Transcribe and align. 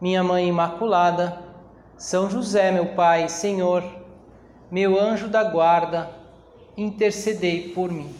Minha 0.00 0.22
Mãe 0.22 0.48
Imaculada, 0.48 1.38
São 1.96 2.30
José, 2.30 2.70
meu 2.70 2.94
Pai, 2.94 3.28
Senhor, 3.28 3.82
meu 4.70 5.00
anjo 5.00 5.28
da 5.28 5.42
guarda, 5.44 6.10
intercedei 6.76 7.70
por 7.70 7.90
mim. 7.90 8.14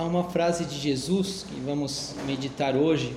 há 0.00 0.04
uma 0.04 0.24
frase 0.30 0.64
de 0.64 0.78
Jesus 0.78 1.44
que 1.46 1.60
vamos 1.60 2.14
meditar 2.24 2.74
hoje 2.74 3.14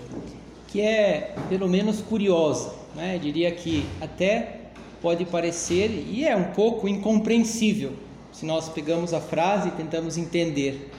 que 0.73 0.81
é 0.81 1.35
pelo 1.49 1.69
menos 1.69 2.01
curiosa, 2.01 2.73
né? 2.95 3.15
Eu 3.15 3.19
diria 3.19 3.51
que 3.51 3.85
até 4.01 4.61
pode 5.03 5.23
parecer 5.23 6.03
e 6.09 6.25
é 6.25 6.35
um 6.35 6.45
pouco 6.45 6.87
incompreensível 6.87 7.93
se 8.31 8.43
nós 8.43 8.69
pegamos 8.69 9.13
a 9.13 9.21
frase 9.21 9.67
e 9.67 9.71
tentamos 9.73 10.17
entender. 10.17 10.89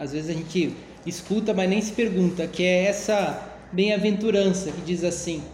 Às 0.00 0.10
vezes 0.10 0.28
a 0.28 0.32
gente 0.32 0.74
escuta, 1.06 1.54
mas 1.54 1.70
nem 1.70 1.80
se 1.80 1.92
pergunta, 1.92 2.48
que 2.48 2.64
é 2.64 2.86
essa 2.86 3.40
bem-aventurança 3.70 4.72
que 4.72 4.80
diz 4.80 5.04
assim: 5.04 5.44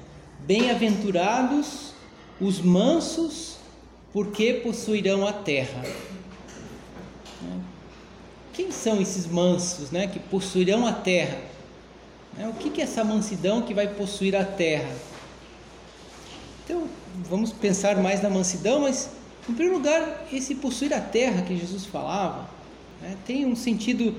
Bem-aventurados 0.47 1.93
os 2.41 2.63
mansos, 2.63 3.59
porque 4.11 4.55
possuirão 4.55 5.27
a 5.27 5.35
terra. 5.35 5.83
Quem 8.55 8.71
são 8.71 9.03
esses 9.03 9.27
mansos 9.27 9.91
né, 9.91 10.07
que 10.07 10.19
possuirão 10.19 10.87
a 10.87 10.93
terra? 10.93 11.54
Né, 12.37 12.49
o 12.49 12.53
que 12.53 12.81
é 12.81 12.85
essa 12.85 13.05
mansidão 13.05 13.63
que 13.63 13.73
vai 13.73 13.87
possuir 13.89 14.35
a 14.35 14.45
terra? 14.45 14.91
Então, 16.65 16.89
vamos 17.29 17.53
pensar 17.53 17.97
mais 17.97 18.23
na 18.23 18.31
mansidão, 18.31 18.81
mas, 18.81 19.11
em 19.49 19.53
primeiro 19.55 19.79
lugar, 19.79 20.27
esse 20.33 20.55
possuir 20.55 20.93
a 20.93 21.01
terra 21.01 21.43
que 21.43 21.57
Jesus 21.57 21.85
falava 21.87 22.49
né, 23.01 23.17
tem 23.27 23.45
um 23.47 23.55
sentido 23.55 24.15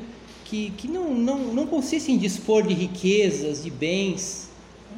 que, 0.45 0.71
que 0.71 0.87
não, 0.87 1.13
não, 1.13 1.39
não 1.39 1.67
consiste 1.67 2.11
em 2.11 2.17
dispor 2.17 2.63
de 2.63 2.73
riquezas, 2.73 3.63
de 3.63 3.69
bens, 3.69 4.49
né, 4.89 4.97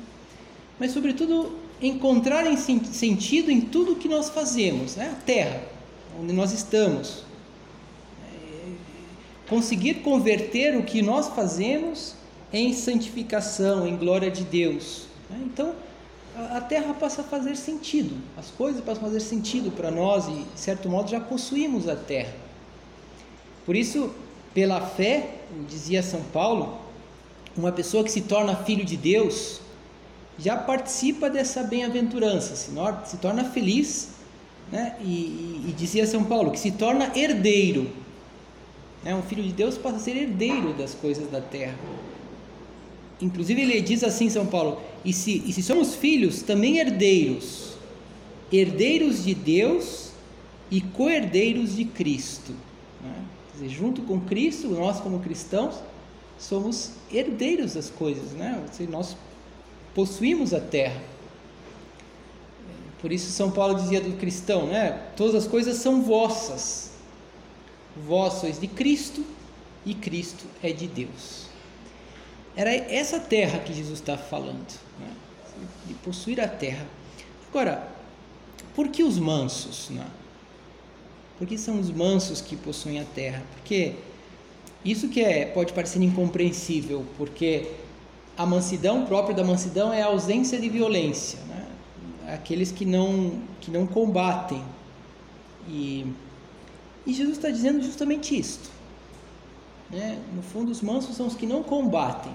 mas, 0.80 0.92
sobretudo, 0.92 1.58
encontrar 1.82 2.46
sentido 2.58 3.50
em 3.50 3.62
tudo 3.62 3.96
que 3.96 4.08
nós 4.08 4.30
fazemos, 4.30 4.96
né, 4.96 5.16
a 5.18 5.26
terra, 5.26 5.64
onde 6.20 6.34
nós 6.34 6.52
estamos 6.52 7.28
conseguir 9.48 9.96
converter 9.96 10.76
o 10.78 10.84
que 10.84 11.02
nós 11.02 11.30
fazemos 11.30 12.16
em 12.52 12.74
santificação, 12.74 13.88
em 13.88 13.96
glória 13.96 14.32
de 14.32 14.44
Deus. 14.44 15.04
Né? 15.30 15.42
Então, 15.46 15.74
a 16.52 16.62
terra 16.62 16.94
passa 16.94 17.22
a 17.22 17.24
fazer 17.24 17.56
sentido, 17.56 18.16
as 18.38 18.50
coisas 18.52 18.82
passam 18.84 19.04
a 19.04 19.06
fazer 19.08 19.20
sentido 19.20 19.72
para 19.72 19.90
nós 19.90 20.28
e, 20.28 20.44
de 20.54 20.60
certo 20.60 20.88
modo, 20.88 21.10
já 21.10 21.20
possuímos 21.20 21.88
a 21.90 21.96
terra. 21.96 22.34
Por 23.66 23.76
isso, 23.76 24.12
pela 24.54 24.80
fé, 24.82 25.36
dizia 25.68 26.04
São 26.04 26.22
Paulo, 26.22 26.80
uma 27.56 27.72
pessoa 27.72 28.04
que 28.04 28.12
se 28.12 28.22
torna 28.22 28.56
filho 28.56 28.86
de 28.86 28.96
Deus 28.96 29.62
já 30.38 30.56
participa 30.56 31.30
dessa 31.30 31.64
bem-aventurança, 31.64 32.56
se, 32.56 33.18
torna 33.18 33.44
feliz, 33.46 34.10
né? 34.72 34.96
e, 35.02 35.06
e, 35.06 35.66
e 35.70 35.74
dizia 35.74 36.06
São 36.06 36.24
Paulo 36.24 36.52
que 36.52 36.60
se 36.60 36.72
torna 36.72 37.12
herdeiro 37.16 37.92
é 39.08 39.16
Um 39.16 39.22
filho 39.22 39.42
de 39.42 39.54
Deus 39.54 39.78
passa 39.78 39.96
a 39.96 40.00
ser 40.00 40.18
herdeiro 40.18 40.74
das 40.74 40.94
coisas 40.94 41.32
da 41.32 41.40
terra. 41.40 41.76
Inclusive 43.22 43.62
ele 43.62 43.82
diz 43.82 44.04
assim, 44.04 44.30
São 44.30 44.46
Paulo: 44.46 44.82
e 45.04 45.14
se, 45.14 45.44
e 45.46 45.54
se 45.54 45.64
somos 45.64 45.96
filhos, 45.96 46.42
também 46.42 46.78
herdeiros, 46.78 47.74
herdeiros 48.52 49.24
de 49.24 49.34
Deus 49.34 50.12
e 50.70 50.82
co-herdeiros 50.82 51.76
de 51.76 51.86
Cristo. 51.86 52.54
Né? 53.02 53.16
Dizer, 53.54 53.70
junto 53.70 54.02
com 54.04 54.20
Cristo, 54.20 54.68
nós 54.70 55.00
como 55.00 55.20
cristãos 55.20 55.76
somos 56.38 56.92
herdeiros 57.12 57.74
das 57.74 57.90
coisas, 57.90 58.32
né? 58.34 58.64
Seja, 58.72 58.90
nós 58.90 59.18
possuímos 59.96 60.54
a 60.54 60.60
terra. 60.60 61.02
Por 63.02 63.12
isso 63.12 63.32
São 63.32 63.50
Paulo 63.50 63.76
dizia 63.76 64.02
do 64.02 64.18
cristão, 64.18 64.68
né? 64.68 64.92
Todas 65.16 65.34
as 65.34 65.48
coisas 65.48 65.78
são 65.78 66.02
vossas 66.02 66.88
vós 68.06 68.34
sois 68.36 68.60
de 68.60 68.68
Cristo 68.68 69.26
e 69.86 69.94
Cristo 69.94 70.46
é 70.62 70.72
de 70.72 70.88
Deus. 70.88 71.47
Era 72.58 72.74
essa 72.76 73.20
terra 73.20 73.60
que 73.60 73.74
Jesus 73.74 74.00
está 74.00 74.18
falando, 74.18 74.68
né? 75.00 75.10
de 75.86 75.94
possuir 75.94 76.42
a 76.42 76.48
terra. 76.48 76.86
Agora, 77.50 77.88
por 78.76 78.90
que 78.90 79.04
os 79.04 79.18
mansos? 79.18 79.90
Né? 79.90 80.06
Por 81.38 81.48
que 81.48 81.58
são 81.58 81.80
os 81.80 81.90
mansos 81.90 82.42
que 82.42 82.58
possuem 82.58 83.00
a 83.00 83.06
terra? 83.06 83.42
Porque 83.54 83.94
isso 84.84 85.08
que 85.08 85.22
é, 85.22 85.46
pode 85.46 85.72
parecer 85.72 86.02
incompreensível, 86.02 87.06
porque 87.18 87.72
a 88.36 88.46
mansidão 88.46 89.06
própria 89.06 89.36
da 89.36 89.44
mansidão 89.44 89.94
é 89.94 90.02
a 90.02 90.08
ausência 90.08 90.60
de 90.60 90.68
violência, 90.68 91.40
né? 91.48 91.66
aqueles 92.34 92.72
que 92.72 92.86
não, 92.86 93.40
que 93.62 93.72
não 93.72 93.88
combatem. 93.88 94.62
E 95.70 96.06
e 97.08 97.14
Jesus 97.14 97.38
está 97.38 97.50
dizendo 97.50 97.82
justamente 97.82 98.38
isto. 98.38 98.70
Né? 99.90 100.20
No 100.36 100.44
fundo, 100.44 100.70
os 100.70 100.82
mansos 100.82 101.16
são 101.16 101.26
os 101.26 101.36
que 101.36 101.46
não 101.46 101.64
combatem. 101.64 102.34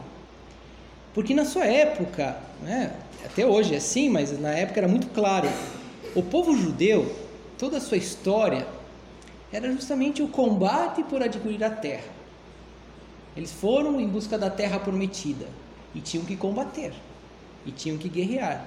Porque 1.15 1.35
na 1.35 1.45
sua 1.45 1.65
época, 1.65 2.37
né, 2.63 2.95
até 3.25 3.47
hoje 3.47 3.75
é 3.75 3.79
assim, 3.79 4.09
mas 4.09 4.39
na 4.39 4.51
época 4.51 4.81
era 4.81 4.89
muito 4.89 5.09
claro, 5.09 5.49
o 6.15 6.23
povo 6.23 6.57
judeu, 6.57 7.15
toda 7.59 7.79
a 7.79 7.81
sua 7.81 7.97
história, 7.97 8.67
era 9.53 9.71
justamente 9.73 10.23
o 10.23 10.29
combate 10.29 11.03
por 11.03 11.23
adquirir 11.23 11.63
a 11.63 11.71
terra. 11.71 12.11
Eles 13.37 13.53
foram 13.53 14.01
em 14.01 14.09
busca 14.09 14.39
da 14.39 14.51
terra 14.51 14.79
prometida 14.79 15.47
e 15.95 16.01
tinham 16.01 16.25
que 16.25 16.37
combater, 16.37 16.93
e 17.67 17.71
tinham 17.71 17.99
que 17.99 18.09
guerrear. 18.09 18.67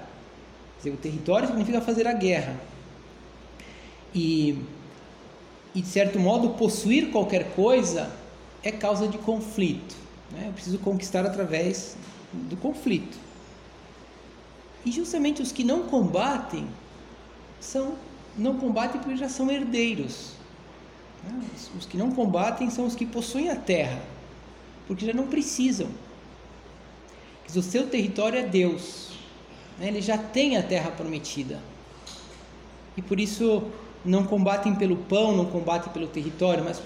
Quer 0.75 0.89
dizer, 0.89 0.91
o 0.91 0.97
território 0.97 1.47
significa 1.47 1.81
fazer 1.81 2.07
a 2.07 2.13
guerra. 2.13 2.55
E 4.13 4.57
e 5.75 5.81
de 5.81 5.87
certo 5.89 6.17
modo 6.17 6.51
possuir 6.51 7.11
qualquer 7.11 7.51
coisa 7.53 8.09
é 8.63 8.71
causa 8.71 9.09
de 9.09 9.17
conflito. 9.17 9.93
Né? 10.31 10.45
Eu 10.47 10.53
preciso 10.53 10.79
conquistar 10.79 11.25
através 11.25 11.97
do 12.49 12.57
conflito. 12.57 13.17
E 14.85 14.91
justamente 14.91 15.41
os 15.41 15.51
que 15.51 15.63
não 15.63 15.83
combatem 15.83 16.67
são 17.59 17.95
não 18.37 18.57
combatem 18.57 18.99
porque 18.99 19.17
já 19.17 19.29
são 19.29 19.49
herdeiros. 19.49 20.31
Né? 21.23 21.41
Os 21.77 21.85
que 21.85 21.97
não 21.97 22.11
combatem 22.11 22.69
são 22.69 22.85
os 22.85 22.95
que 22.95 23.05
possuem 23.05 23.49
a 23.49 23.55
terra, 23.55 24.01
porque 24.87 25.05
já 25.05 25.13
não 25.13 25.27
precisam. 25.27 25.87
O 27.55 27.61
seu 27.61 27.87
território 27.87 28.39
é 28.39 28.43
Deus. 28.43 29.11
Né? 29.79 29.87
Ele 29.87 30.01
já 30.01 30.17
tem 30.17 30.57
a 30.57 30.63
terra 30.63 30.91
prometida. 30.91 31.61
E 32.97 33.01
por 33.01 33.19
isso 33.19 33.63
não 34.03 34.25
combatem 34.25 34.75
pelo 34.75 34.97
pão, 34.97 35.35
não 35.35 35.45
combatem 35.45 35.91
pelo 35.91 36.07
território, 36.07 36.63
mas 36.63 36.81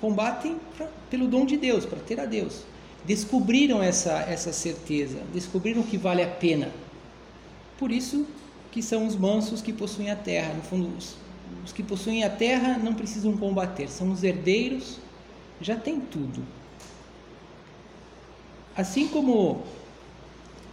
combatem 0.00 0.58
pra, 0.76 0.88
pelo 1.10 1.28
dom 1.28 1.44
de 1.44 1.56
Deus, 1.56 1.84
para 1.84 1.98
ter 1.98 2.20
a 2.20 2.26
Deus. 2.26 2.62
Descobriram 3.04 3.82
essa, 3.82 4.12
essa 4.22 4.52
certeza, 4.52 5.20
descobriram 5.32 5.82
que 5.82 5.98
vale 5.98 6.22
a 6.22 6.28
pena. 6.28 6.70
Por 7.78 7.92
isso 7.92 8.26
que 8.72 8.82
são 8.82 9.06
os 9.06 9.14
mansos 9.14 9.60
que 9.60 9.72
possuem 9.72 10.10
a 10.10 10.16
terra. 10.16 10.54
No 10.54 10.62
fundo, 10.62 10.96
os, 10.96 11.16
os 11.64 11.72
que 11.72 11.82
possuem 11.82 12.24
a 12.24 12.30
terra 12.30 12.78
não 12.78 12.94
precisam 12.94 13.36
combater, 13.36 13.88
são 13.88 14.10
os 14.10 14.22
herdeiros, 14.22 14.98
já 15.60 15.76
tem 15.76 16.00
tudo. 16.00 16.42
Assim 18.76 19.06
como 19.06 19.62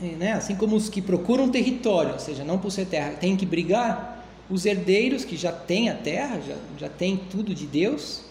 eh, 0.02 0.16
né, 0.16 0.34
assim 0.34 0.56
como 0.56 0.76
os 0.76 0.90
que 0.90 1.02
procuram 1.02 1.50
território, 1.50 2.14
ou 2.14 2.20
seja, 2.20 2.44
não 2.44 2.58
possuem 2.58 2.88
terra, 2.88 3.12
têm 3.12 3.38
que 3.38 3.46
brigar, 3.46 4.26
os 4.50 4.66
herdeiros 4.66 5.24
que 5.24 5.38
já 5.38 5.52
têm 5.52 5.90
a 5.90 5.96
terra, 5.96 6.42
já, 6.42 6.56
já 6.78 6.90
têm 6.90 7.18
tudo 7.30 7.54
de 7.54 7.68
Deus, 7.68 8.24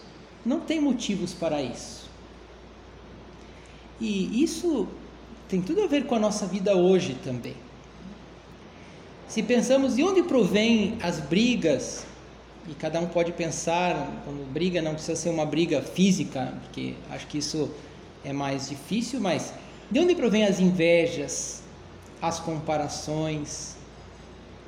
não 0.45 0.59
têm 0.59 0.81
motivos 0.81 1.33
para 1.33 1.61
isso. 1.61 2.00
E 4.01 4.43
isso 4.43 4.87
tem 5.47 5.61
tudo 5.61 5.83
a 5.83 5.87
ver 5.87 6.07
com 6.07 6.15
a 6.15 6.19
nossa 6.19 6.47
vida 6.47 6.75
hoje 6.75 7.15
também. 7.23 7.55
Se 9.27 9.43
pensamos 9.43 9.95
de 9.95 10.03
onde 10.03 10.23
provém 10.23 10.97
as 11.03 11.19
brigas, 11.19 12.03
e 12.67 12.73
cada 12.73 12.99
um 12.99 13.05
pode 13.05 13.31
pensar, 13.31 14.23
quando 14.25 14.51
briga 14.51 14.81
não 14.81 14.95
precisa 14.95 15.15
ser 15.15 15.29
uma 15.29 15.45
briga 15.45 15.81
física, 15.83 16.51
porque 16.63 16.95
acho 17.11 17.27
que 17.27 17.37
isso 17.37 17.69
é 18.25 18.33
mais 18.33 18.69
difícil, 18.69 19.19
mas 19.19 19.53
de 19.89 19.99
onde 19.99 20.15
provém 20.15 20.45
as 20.45 20.59
invejas, 20.59 21.61
as 22.19 22.39
comparações, 22.39 23.75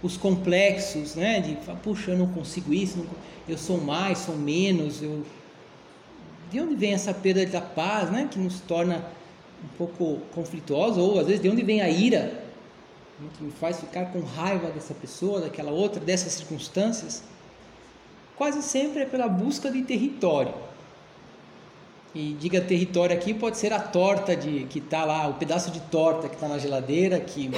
os 0.04 0.16
complexos, 0.16 1.16
né? 1.16 1.40
De, 1.40 1.58
puxa, 1.82 2.12
eu 2.12 2.18
não 2.18 2.28
consigo 2.28 2.72
isso, 2.72 3.00
não, 3.00 3.08
eu 3.48 3.58
sou 3.58 3.82
mais, 3.82 4.20
sou 4.20 4.38
menos, 4.38 5.02
eu... 5.02 5.26
De 6.52 6.60
onde 6.60 6.76
vem 6.76 6.94
essa 6.94 7.14
perda 7.14 7.44
da 7.48 7.62
paz, 7.62 8.12
né? 8.12 8.28
Que 8.30 8.38
nos 8.38 8.60
torna 8.60 9.04
um 9.64 9.78
pouco 9.78 10.20
conflituosos, 10.34 10.98
ou 10.98 11.20
às 11.20 11.28
vezes 11.28 11.42
de 11.42 11.50
onde 11.50 11.64
vem 11.64 11.82
a 11.82 11.90
ira, 11.90 12.44
né? 13.20 13.30
que 13.38 13.44
me 13.44 13.52
faz 13.52 13.80
ficar 13.80 14.06
com 14.12 14.20
raiva 14.22 14.70
dessa 14.70 14.94
pessoa, 14.94 15.42
daquela 15.42 15.72
outra, 15.72 16.00
dessas 16.00 16.34
circunstâncias? 16.34 17.24
Quase 18.36 18.62
sempre 18.62 19.04
é 19.04 19.06
pela 19.06 19.28
busca 19.28 19.72
de 19.72 19.82
território. 19.84 20.54
E 22.16 22.36
diga 22.40 22.62
território 22.62 23.16
aqui 23.16 23.34
pode 23.34 23.58
ser 23.58 23.74
a 23.74 23.80
torta 23.80 24.36
de 24.36 24.66
que 24.66 24.80
está 24.80 25.04
lá, 25.04 25.28
o 25.28 25.34
pedaço 25.34 25.72
de 25.72 25.80
torta 25.80 26.30
que 26.30 26.36
está 26.36 26.48
na 26.48 26.60
geladeira 26.60 27.20
que 27.20 27.50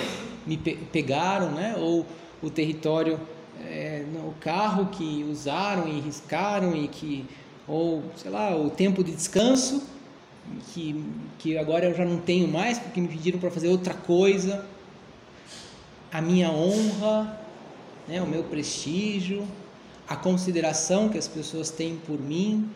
me 0.46 0.56
pe 0.56 0.76
pegaram, 0.94 1.52
né? 1.52 1.76
Ou 1.78 2.06
o 2.42 2.50
território, 2.50 3.20
é, 3.66 4.06
o 4.26 4.34
carro 4.40 4.88
que 4.88 5.26
usaram 5.30 5.90
e 5.90 6.00
riscaram 6.00 6.74
e 6.74 6.88
que, 6.88 7.26
ou 7.68 8.04
sei 8.16 8.32
lá, 8.32 8.56
o 8.56 8.70
tempo 8.70 9.04
de 9.04 9.12
descanso 9.12 9.84
que 10.74 11.04
que 11.40 11.58
agora 11.58 11.86
eu 11.86 11.94
já 11.96 12.06
não 12.06 12.18
tenho 12.18 12.48
mais 12.48 12.80
porque 12.80 13.02
me 13.02 13.08
pediram 13.08 13.40
para 13.40 13.52
fazer 13.52 13.68
outra 13.68 13.94
coisa, 13.94 14.66
a 16.12 16.22
minha 16.22 16.50
honra, 16.50 17.40
né? 18.08 18.22
O 18.22 18.28
meu 18.28 18.44
prestígio, 18.44 19.48
a 20.08 20.16
consideração 20.16 21.10
que 21.10 21.18
as 21.18 21.28
pessoas 21.28 21.70
têm 21.70 21.98
por 21.98 22.20
mim 22.20 22.70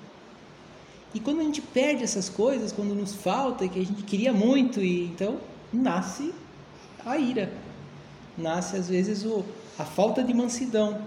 e 1.13 1.19
quando 1.19 1.39
a 1.39 1.43
gente 1.43 1.61
perde 1.61 2.03
essas 2.03 2.29
coisas, 2.29 2.71
quando 2.71 2.93
nos 2.93 3.15
falta, 3.15 3.67
que 3.67 3.79
a 3.79 3.85
gente 3.85 4.03
queria 4.03 4.31
muito, 4.31 4.79
e 4.79 5.05
então 5.05 5.37
nasce 5.73 6.33
a 7.03 7.17
ira, 7.17 7.51
nasce 8.37 8.75
às 8.75 8.87
vezes 8.87 9.25
o, 9.25 9.43
a 9.77 9.85
falta 9.85 10.23
de 10.23 10.33
mansidão. 10.33 11.01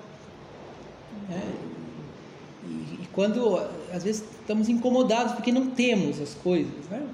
Né? 1.28 1.42
E, 2.72 3.08
quando 3.12 3.58
às 3.92 4.04
vezes 4.04 4.24
estamos 4.40 4.68
incomodados 4.68 5.34
porque 5.34 5.52
não 5.52 5.70
temos 5.70 6.20
as 6.20 6.34
coisas, 6.34 6.86
né? 6.90 7.06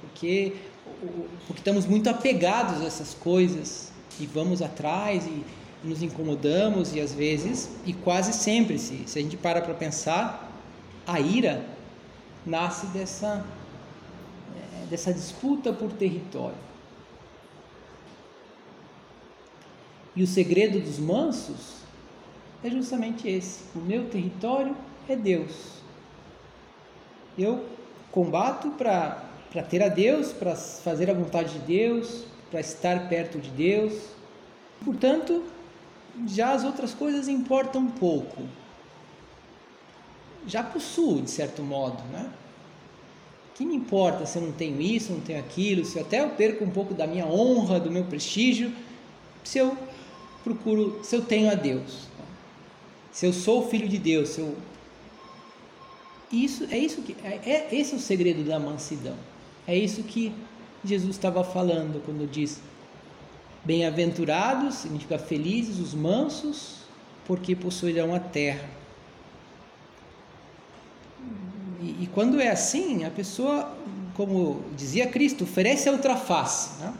porque, 0.00 0.54
porque 1.46 1.60
estamos 1.60 1.86
muito 1.86 2.08
apegados 2.08 2.80
a 2.82 2.84
essas 2.84 3.14
coisas 3.14 3.90
e 4.20 4.26
vamos 4.26 4.62
atrás 4.62 5.26
e, 5.26 5.42
nos 5.84 6.02
incomodamos 6.02 6.94
e 6.94 7.00
às 7.00 7.12
vezes, 7.12 7.68
e 7.84 7.92
quase 7.92 8.32
sempre, 8.32 8.78
se, 8.78 9.04
se 9.06 9.18
a 9.18 9.22
gente 9.22 9.36
para 9.36 9.60
para 9.60 9.74
pensar, 9.74 10.50
a 11.06 11.20
ira 11.20 11.64
nasce 12.44 12.86
dessa, 12.86 13.44
é, 14.56 14.86
dessa 14.86 15.12
disputa 15.12 15.72
por 15.72 15.92
território. 15.92 16.56
E 20.16 20.22
o 20.22 20.26
segredo 20.26 20.80
dos 20.80 20.98
mansos 20.98 21.83
é 22.64 22.70
justamente 22.70 23.28
esse: 23.28 23.60
o 23.74 23.78
meu 23.78 24.08
território 24.08 24.76
é 25.08 25.14
Deus. 25.14 25.74
Eu 27.38 27.64
combato 28.10 28.70
para 28.70 29.22
ter 29.68 29.82
a 29.82 29.88
Deus, 29.88 30.32
para 30.32 30.56
fazer 30.56 31.10
a 31.10 31.14
vontade 31.14 31.52
de 31.52 31.58
Deus, 31.60 32.24
para 32.50 32.60
estar 32.60 33.08
perto 33.08 33.38
de 33.38 33.50
Deus. 33.50 34.10
Portanto, 34.84 35.44
já 36.26 36.52
as 36.52 36.64
outras 36.64 36.94
coisas 36.94 37.28
importam 37.28 37.86
pouco 37.86 38.42
já 40.46 40.62
possuo, 40.62 41.22
de 41.22 41.30
certo 41.30 41.62
modo, 41.62 42.02
né? 42.12 42.30
Que 43.54 43.64
me 43.64 43.74
importa 43.74 44.26
se 44.26 44.38
eu 44.38 44.42
não 44.42 44.52
tenho 44.52 44.80
isso, 44.80 45.12
não 45.12 45.20
tenho 45.20 45.38
aquilo, 45.38 45.84
se 45.84 45.98
até 45.98 46.20
eu 46.20 46.30
perco 46.30 46.64
um 46.64 46.70
pouco 46.70 46.92
da 46.92 47.06
minha 47.06 47.26
honra, 47.26 47.78
do 47.78 47.90
meu 47.90 48.04
prestígio, 48.04 48.72
se 49.42 49.58
eu 49.58 49.76
procuro, 50.42 51.00
se 51.02 51.14
eu 51.14 51.22
tenho 51.22 51.50
a 51.50 51.54
Deus, 51.54 52.08
se 53.14 53.24
eu 53.24 53.32
sou 53.32 53.68
filho 53.68 53.88
de 53.88 53.96
Deus, 53.96 54.30
se 54.30 54.40
eu 54.40 54.56
isso 56.32 56.66
é 56.68 56.76
isso 56.76 57.00
que 57.00 57.14
é, 57.22 57.40
é 57.48 57.68
esse 57.70 57.94
é 57.94 57.96
o 57.96 58.00
segredo 58.00 58.42
da 58.42 58.58
mansidão. 58.58 59.14
É 59.68 59.76
isso 59.76 60.02
que 60.02 60.34
Jesus 60.84 61.10
estava 61.10 61.44
falando 61.44 62.04
quando 62.04 62.28
diz: 62.28 62.60
Bem-aventurados, 63.64 64.74
significa 64.74 65.16
felizes 65.16 65.78
os 65.78 65.94
mansos, 65.94 66.78
porque 67.24 67.54
possuirão 67.54 68.12
a 68.12 68.18
terra. 68.18 68.68
E, 71.80 72.02
e, 72.02 72.10
quando 72.12 72.40
é 72.40 72.48
assim, 72.50 73.04
a 73.04 73.10
pessoa, 73.10 73.72
como 74.16 74.64
dizia 74.76 75.06
Cristo, 75.06 75.44
oferece 75.44 75.88
a 75.88 75.92
outra 75.92 76.16
face. 76.16 76.80
Né? 76.80 76.92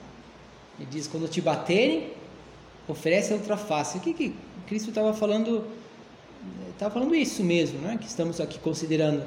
Ele 0.79 0.89
diz: 0.89 1.09
quando 1.09 1.29
te 1.29 1.41
baterem, 1.41 2.13
oferece 2.87 3.33
a 3.33 3.37
outra 3.37 3.57
face. 3.57 3.99
O 3.99 4.01
que, 4.01 4.15
que 4.15 4.35
Cristo 4.69 4.91
estava 4.91 5.13
falando? 5.13 5.65
Estava 6.73 6.93
falando 6.93 7.15
isso 7.15 7.43
mesmo, 7.43 7.79
né? 7.79 7.97
que 8.01 8.07
estamos 8.07 8.41
aqui 8.41 8.59
considerando. 8.59 9.25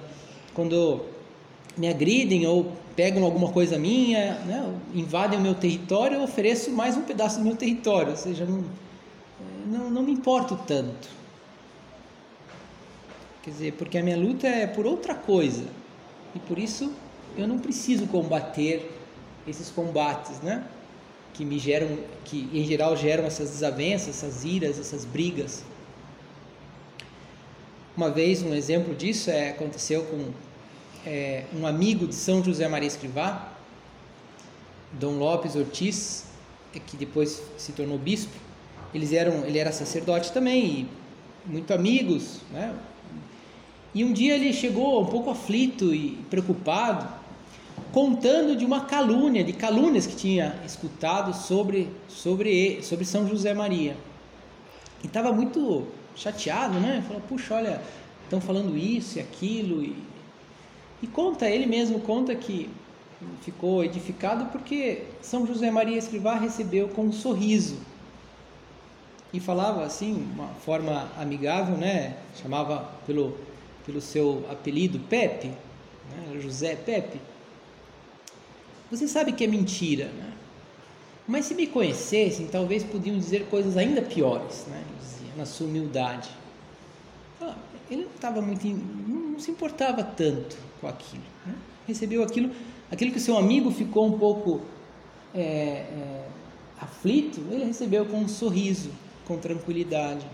Quando 0.54 1.02
me 1.78 1.88
agridem 1.88 2.46
ou 2.46 2.74
pegam 2.96 3.24
alguma 3.24 3.52
coisa 3.52 3.78
minha, 3.78 4.34
né? 4.46 4.74
invadem 4.94 5.40
o 5.40 5.42
meu 5.42 5.56
território, 5.56 6.18
eu 6.18 6.24
ofereço 6.24 6.72
mais 6.72 6.98
um 6.98 7.04
pedaço 7.04 7.40
do 7.40 7.46
meu 7.46 7.56
território. 7.56 8.12
Ou 8.12 8.18
seja, 8.18 8.46
não, 8.46 8.64
não, 9.66 9.90
não 9.90 10.04
me 10.04 10.12
importo 10.12 10.60
tanto. 10.68 11.10
Quer 13.44 13.52
dizer, 13.52 13.74
porque 13.74 13.98
a 13.98 14.04
minha 14.04 14.18
luta 14.18 14.46
é 14.46 14.68
por 14.68 14.86
outra 14.86 15.16
coisa. 15.16 15.64
E 16.36 16.40
por 16.40 16.60
isso 16.60 16.92
eu 17.38 17.48
não 17.48 17.60
preciso 17.60 18.06
combater 18.08 18.92
esses 19.48 19.70
combates, 19.70 20.42
né? 20.42 20.66
Que 21.34 21.46
me 21.46 21.58
geram, 21.58 21.98
que 22.26 22.50
em 22.52 22.66
geral 22.66 22.98
geram 22.98 23.24
essas 23.24 23.52
desavenças, 23.52 24.10
essas 24.10 24.44
iras, 24.44 24.78
essas 24.78 25.06
brigas. 25.06 25.64
Uma 27.98 28.12
vez, 28.12 28.44
um 28.44 28.54
exemplo 28.54 28.94
disso 28.94 29.32
é, 29.32 29.50
aconteceu 29.50 30.04
com 30.04 30.30
é, 31.04 31.46
um 31.52 31.66
amigo 31.66 32.06
de 32.06 32.14
São 32.14 32.44
José 32.44 32.68
Maria 32.68 32.88
Escrivá, 32.88 33.52
Dom 34.94 35.18
Lopes 35.18 35.56
Ortiz, 35.56 36.26
que 36.86 36.96
depois 36.96 37.42
se 37.58 37.72
tornou 37.72 37.98
bispo. 37.98 38.38
Eles 38.94 39.14
eram, 39.14 39.44
ele 39.46 39.58
era 39.58 39.72
sacerdote 39.72 40.32
também 40.32 40.88
muito 41.44 41.74
amigos, 41.74 42.42
né? 42.52 42.76
E 43.96 44.04
um 44.04 44.14
dia 44.14 44.36
ele 44.36 44.54
chegou 44.54 45.02
um 45.02 45.08
pouco 45.08 45.32
aflito 45.32 45.92
e 45.92 46.20
preocupado, 46.30 47.08
contando 47.92 48.56
de 48.56 48.64
uma 48.64 48.82
calúnia, 48.82 49.44
de 49.44 49.54
calúnias 49.54 50.06
que 50.06 50.16
tinha 50.16 50.62
escutado 50.64 51.34
sobre, 51.36 51.90
sobre, 52.08 52.84
sobre 52.84 53.06
São 53.06 53.28
José 53.28 53.56
Maria. 53.56 53.98
E 55.04 55.08
estava 55.08 55.32
muito 55.32 55.88
chateado, 56.18 56.80
né? 56.80 57.04
Falou, 57.08 57.22
puxa, 57.22 57.56
olha, 57.56 57.82
estão 58.24 58.42
falando 58.42 58.78
isso 58.78 59.18
e 59.18 59.22
aquilo. 59.22 59.82
E, 59.82 59.96
e 61.02 61.08
conta, 61.08 61.50
ele 61.50 61.66
mesmo 61.66 62.02
conta 62.02 62.36
que 62.36 62.70
ficou 63.42 63.84
edificado 63.84 64.48
porque 64.48 65.04
São 65.22 65.48
José 65.48 65.72
Maria 65.72 65.98
Escrivá 65.98 66.36
recebeu 66.36 66.90
com 66.90 67.04
um 67.04 67.14
sorriso. 67.14 67.78
E 69.32 69.40
falava 69.40 69.84
assim, 69.84 70.14
uma 70.34 70.48
forma 70.66 71.10
amigável, 71.18 71.78
né? 71.78 72.18
Chamava 72.36 72.90
pelo 73.06 73.38
pelo 73.88 74.02
seu 74.02 74.46
apelido 74.52 75.00
Pepe, 75.00 75.48
né? 75.48 76.42
José 76.42 76.76
Pepe, 76.76 77.22
você 78.92 79.08
sabe 79.08 79.32
que 79.32 79.46
é 79.46 79.48
mentira, 79.48 80.06
né? 80.06 80.34
Mas 81.28 81.46
se 81.46 81.54
me 81.54 81.68
conhecessem, 81.68 82.48
talvez 82.48 82.84
podiam 82.84 83.18
dizer 83.18 83.48
coisas 83.50 83.76
ainda 83.76 84.02
piores, 84.02 84.66
né? 84.68 84.84
Na 85.36 85.46
sua 85.46 85.68
humildade. 85.68 86.30
Ah, 87.42 87.56
ele 87.92 88.04
não 88.04 88.12
estava 88.12 88.42
muito, 88.42 88.66
não 88.66 89.40
se 89.40 89.52
importava 89.52 90.04
tanto 90.04 90.58
com 90.80 90.88
aquilo. 90.88 91.24
Né? 91.46 91.54
Recebeu 91.88 92.24
aquilo, 92.24 92.52
aquilo 92.90 93.12
que 93.12 93.20
seu 93.20 93.38
amigo 93.38 93.70
ficou 93.72 94.08
um 94.08 94.18
pouco 94.18 94.62
é, 95.36 95.42
é, 95.42 96.28
aflito, 96.80 97.42
ele 97.52 97.66
recebeu 97.66 98.06
com 98.06 98.18
um 98.18 98.28
sorriso, 98.28 98.90
com 99.28 99.38
tranquilidade 99.38 100.26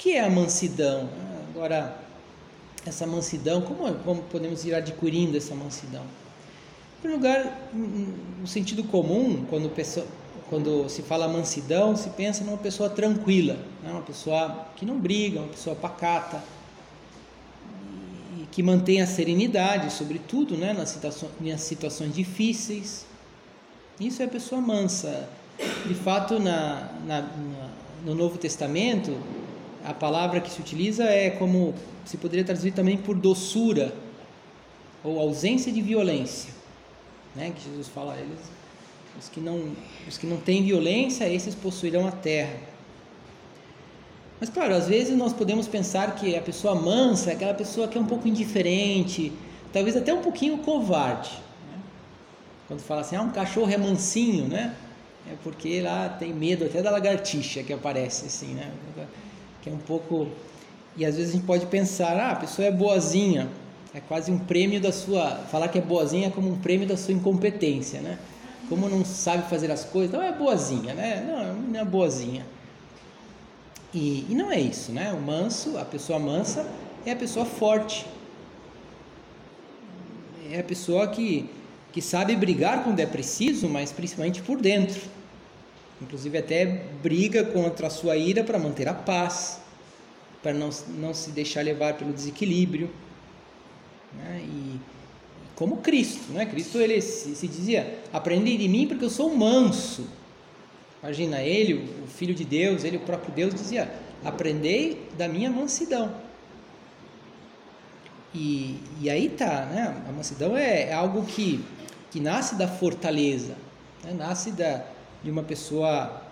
que 0.00 0.12
é 0.16 0.24
a 0.24 0.30
mansidão? 0.30 1.10
Agora, 1.50 1.94
essa 2.86 3.06
mansidão, 3.06 3.60
como, 3.60 3.94
como 3.96 4.22
podemos 4.22 4.64
ir 4.64 4.74
adquirindo 4.74 5.36
essa 5.36 5.54
mansidão? 5.54 6.02
Primeiro 7.00 7.22
lugar, 7.22 7.70
no 7.72 8.46
sentido 8.46 8.84
comum, 8.84 9.46
quando, 9.48 9.70
pessoa, 9.70 10.06
quando 10.50 10.88
se 10.88 11.00
fala 11.02 11.26
mansidão, 11.26 11.96
se 11.96 12.10
pensa 12.10 12.44
numa 12.44 12.58
pessoa 12.58 12.90
tranquila, 12.90 13.54
né? 13.82 13.90
uma 13.90 14.02
pessoa 14.02 14.66
que 14.76 14.84
não 14.84 14.98
briga, 14.98 15.40
uma 15.40 15.48
pessoa 15.48 15.74
pacata, 15.74 16.42
que 18.50 18.62
mantém 18.62 19.00
a 19.00 19.06
serenidade, 19.06 19.92
sobretudo 19.92 20.56
né, 20.56 20.72
nas, 20.72 20.90
situações, 20.90 21.30
nas 21.40 21.60
situações 21.62 22.14
difíceis. 22.14 23.06
Isso 23.98 24.20
é 24.20 24.26
a 24.26 24.28
pessoa 24.28 24.60
mansa. 24.60 25.28
De 25.86 25.94
fato, 25.94 26.38
na, 26.38 26.90
na, 27.06 27.22
na, 27.22 27.70
no 28.04 28.14
Novo 28.14 28.36
Testamento, 28.36 29.16
a 29.84 29.94
palavra 29.94 30.40
que 30.40 30.50
se 30.50 30.60
utiliza 30.60 31.04
é 31.04 31.30
como 31.30 31.74
se 32.04 32.16
poderia 32.16 32.44
traduzir 32.44 32.72
também 32.72 32.96
por 32.96 33.14
doçura 33.16 33.94
ou 35.02 35.18
ausência 35.18 35.72
de 35.72 35.80
violência, 35.80 36.59
né? 37.34 37.52
Que 37.54 37.62
Jesus 37.62 37.88
fala 37.88 38.16
eles, 38.16 38.38
os 39.18 39.28
que 39.28 39.40
não, 39.40 39.72
os 40.08 40.18
que 40.18 40.26
não 40.26 40.36
têm 40.38 40.64
violência, 40.64 41.28
esses 41.28 41.54
possuirão 41.54 42.06
a 42.06 42.12
terra. 42.12 42.56
Mas 44.38 44.48
claro, 44.48 44.74
às 44.74 44.88
vezes 44.88 45.16
nós 45.16 45.32
podemos 45.32 45.68
pensar 45.68 46.14
que 46.14 46.34
a 46.34 46.40
pessoa 46.40 46.74
mansa 46.74 47.30
é 47.30 47.34
aquela 47.34 47.54
pessoa 47.54 47.86
que 47.86 47.98
é 47.98 48.00
um 48.00 48.06
pouco 48.06 48.26
indiferente, 48.26 49.32
talvez 49.72 49.96
até 49.96 50.14
um 50.14 50.22
pouquinho 50.22 50.58
covarde. 50.58 51.30
Né? 51.70 51.78
Quando 52.66 52.80
fala 52.80 53.02
assim, 53.02 53.16
ah, 53.16 53.22
um 53.22 53.30
cachorro 53.30 53.70
é 53.70 53.76
mansinho, 53.76 54.48
né? 54.48 54.74
É 55.30 55.34
porque 55.44 55.82
lá 55.82 56.08
tem 56.08 56.32
medo 56.32 56.64
até 56.64 56.80
da 56.80 56.90
lagartixa 56.90 57.62
que 57.62 57.72
aparece 57.72 58.26
assim, 58.26 58.54
né? 58.54 58.72
Que 59.60 59.68
é 59.68 59.72
um 59.72 59.78
pouco 59.78 60.26
e 60.96 61.04
às 61.04 61.16
vezes 61.16 61.30
a 61.30 61.36
gente 61.36 61.46
pode 61.46 61.66
pensar, 61.66 62.16
ah, 62.16 62.32
a 62.32 62.36
pessoa 62.36 62.66
é 62.66 62.70
boazinha, 62.70 63.48
é 63.92 64.00
quase 64.00 64.30
um 64.30 64.38
prêmio 64.38 64.80
da 64.80 64.92
sua. 64.92 65.36
Falar 65.50 65.68
que 65.68 65.78
é 65.78 65.80
boazinha 65.80 66.28
é 66.28 66.30
como 66.30 66.50
um 66.50 66.58
prêmio 66.58 66.86
da 66.86 66.96
sua 66.96 67.12
incompetência, 67.12 68.00
né? 68.00 68.18
Como 68.68 68.88
não 68.88 69.04
sabe 69.04 69.48
fazer 69.50 69.70
as 69.70 69.84
coisas, 69.84 70.12
não 70.12 70.22
é 70.22 70.32
boazinha, 70.32 70.94
né? 70.94 71.24
Não, 71.26 71.54
não 71.54 71.80
é 71.80 71.84
boazinha. 71.84 72.46
E, 73.92 74.26
e 74.28 74.34
não 74.34 74.52
é 74.52 74.60
isso, 74.60 74.92
né? 74.92 75.12
O 75.12 75.20
manso, 75.20 75.76
a 75.76 75.84
pessoa 75.84 76.18
mansa, 76.18 76.64
é 77.04 77.10
a 77.10 77.16
pessoa 77.16 77.44
forte. 77.44 78.06
É 80.52 80.60
a 80.60 80.64
pessoa 80.64 81.08
que, 81.08 81.50
que 81.92 82.00
sabe 82.00 82.36
brigar 82.36 82.84
quando 82.84 83.00
é 83.00 83.06
preciso, 83.06 83.68
mas 83.68 83.90
principalmente 83.90 84.40
por 84.40 84.60
dentro. 84.60 85.00
Inclusive 86.00 86.38
até 86.38 86.84
briga 87.02 87.44
contra 87.44 87.88
a 87.88 87.90
sua 87.90 88.16
ira 88.16 88.44
para 88.44 88.58
manter 88.58 88.88
a 88.88 88.94
paz, 88.94 89.60
para 90.42 90.54
não, 90.54 90.70
não 90.96 91.12
se 91.12 91.30
deixar 91.30 91.64
levar 91.64 91.94
pelo 91.94 92.12
desequilíbrio. 92.12 92.88
Né? 94.14 94.42
E 94.44 94.80
como 95.54 95.78
Cristo, 95.78 96.32
né? 96.32 96.46
Cristo 96.46 96.78
ele 96.78 97.00
se, 97.00 97.34
se 97.34 97.46
dizia: 97.46 97.98
aprendei 98.12 98.56
de 98.56 98.68
mim 98.68 98.86
porque 98.86 99.04
eu 99.04 99.10
sou 99.10 99.34
manso. 99.36 100.06
Imagina 101.02 101.40
ele, 101.42 101.88
o 102.02 102.06
Filho 102.06 102.34
de 102.34 102.44
Deus, 102.44 102.84
ele, 102.84 102.96
o 102.96 103.00
próprio 103.00 103.32
Deus, 103.34 103.54
dizia: 103.54 103.92
aprendei 104.24 105.06
da 105.16 105.28
minha 105.28 105.50
mansidão. 105.50 106.12
E, 108.34 108.78
e 109.00 109.10
aí 109.10 109.28
tá, 109.28 109.66
né? 109.66 110.02
A 110.08 110.12
mansidão 110.12 110.56
é, 110.56 110.84
é 110.88 110.92
algo 110.92 111.24
que, 111.24 111.64
que 112.10 112.20
nasce 112.20 112.54
da 112.54 112.68
fortaleza, 112.68 113.56
né? 114.04 114.12
nasce 114.12 114.52
da, 114.52 114.84
de 115.22 115.30
uma 115.30 115.42
pessoa 115.42 116.22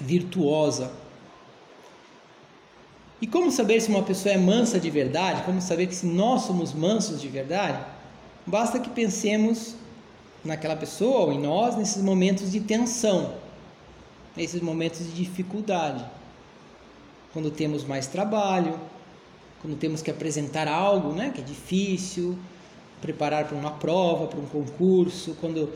virtuosa. 0.00 0.92
E 3.22 3.26
como 3.28 3.52
saber 3.52 3.80
se 3.80 3.88
uma 3.88 4.02
pessoa 4.02 4.34
é 4.34 4.36
mansa 4.36 4.80
de 4.80 4.90
verdade? 4.90 5.44
Como 5.44 5.62
saber 5.62 5.86
que 5.86 5.94
se 5.94 6.06
nós 6.06 6.42
somos 6.42 6.74
mansos 6.74 7.20
de 7.20 7.28
verdade? 7.28 7.78
Basta 8.44 8.80
que 8.80 8.90
pensemos 8.90 9.76
naquela 10.44 10.74
pessoa 10.74 11.26
ou 11.26 11.32
em 11.32 11.38
nós 11.38 11.76
nesses 11.76 12.02
momentos 12.02 12.50
de 12.50 12.58
tensão, 12.58 13.32
nesses 14.36 14.60
momentos 14.60 15.06
de 15.06 15.12
dificuldade. 15.12 16.04
Quando 17.32 17.48
temos 17.48 17.84
mais 17.84 18.08
trabalho, 18.08 18.76
quando 19.60 19.76
temos 19.76 20.02
que 20.02 20.10
apresentar 20.10 20.66
algo 20.66 21.12
né, 21.12 21.30
que 21.32 21.42
é 21.42 21.44
difícil, 21.44 22.36
preparar 23.00 23.46
para 23.46 23.56
uma 23.56 23.70
prova, 23.70 24.26
para 24.26 24.40
um 24.40 24.46
concurso, 24.46 25.36
quando 25.40 25.72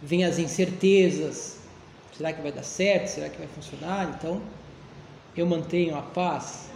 vem 0.00 0.24
as 0.24 0.38
incertezas, 0.38 1.58
será 2.16 2.32
que 2.32 2.40
vai 2.40 2.52
dar 2.52 2.62
certo? 2.62 3.08
Será 3.08 3.28
que 3.28 3.38
vai 3.38 3.48
funcionar? 3.48 4.14
Então, 4.16 4.40
eu 5.36 5.44
mantenho 5.46 5.96
a 5.96 6.00
paz, 6.00 6.70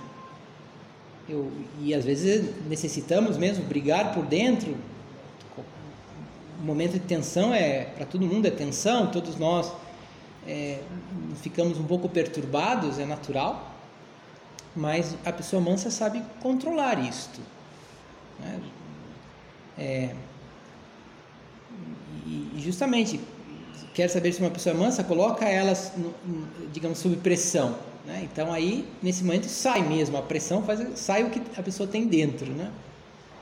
eu, 1.30 1.50
e 1.78 1.94
às 1.94 2.04
vezes 2.04 2.50
necessitamos 2.68 3.36
mesmo 3.36 3.64
brigar 3.64 4.12
por 4.12 4.26
dentro. 4.26 4.76
O 6.60 6.64
momento 6.64 6.92
de 6.94 7.00
tensão 7.00 7.54
é 7.54 7.84
para 7.84 8.04
todo 8.04 8.26
mundo 8.26 8.46
é 8.46 8.50
tensão, 8.50 9.10
todos 9.10 9.36
nós 9.36 9.72
é, 10.46 10.80
ficamos 11.40 11.78
um 11.78 11.84
pouco 11.84 12.08
perturbados, 12.08 12.98
é 12.98 13.06
natural, 13.06 13.74
mas 14.74 15.16
a 15.24 15.32
pessoa 15.32 15.62
mansa 15.62 15.90
sabe 15.90 16.22
controlar 16.40 16.98
isto. 16.98 17.40
Né? 18.40 18.60
É, 19.78 20.14
e 22.26 22.60
justamente 22.60 23.20
quer 23.94 24.08
saber 24.08 24.32
se 24.32 24.40
uma 24.40 24.50
pessoa 24.50 24.74
é 24.74 24.78
mansa, 24.78 25.02
coloca 25.02 25.48
ela, 25.48 25.72
digamos, 26.72 26.98
sob 26.98 27.16
pressão 27.16 27.89
né? 28.04 28.26
Então 28.30 28.52
aí, 28.52 28.86
nesse 29.02 29.24
momento, 29.24 29.46
sai 29.46 29.86
mesmo 29.86 30.16
a 30.16 30.22
pressão, 30.22 30.62
faz, 30.62 30.80
sai 30.98 31.24
o 31.24 31.30
que 31.30 31.40
a 31.56 31.62
pessoa 31.62 31.88
tem 31.88 32.06
dentro. 32.06 32.50
Né? 32.52 32.70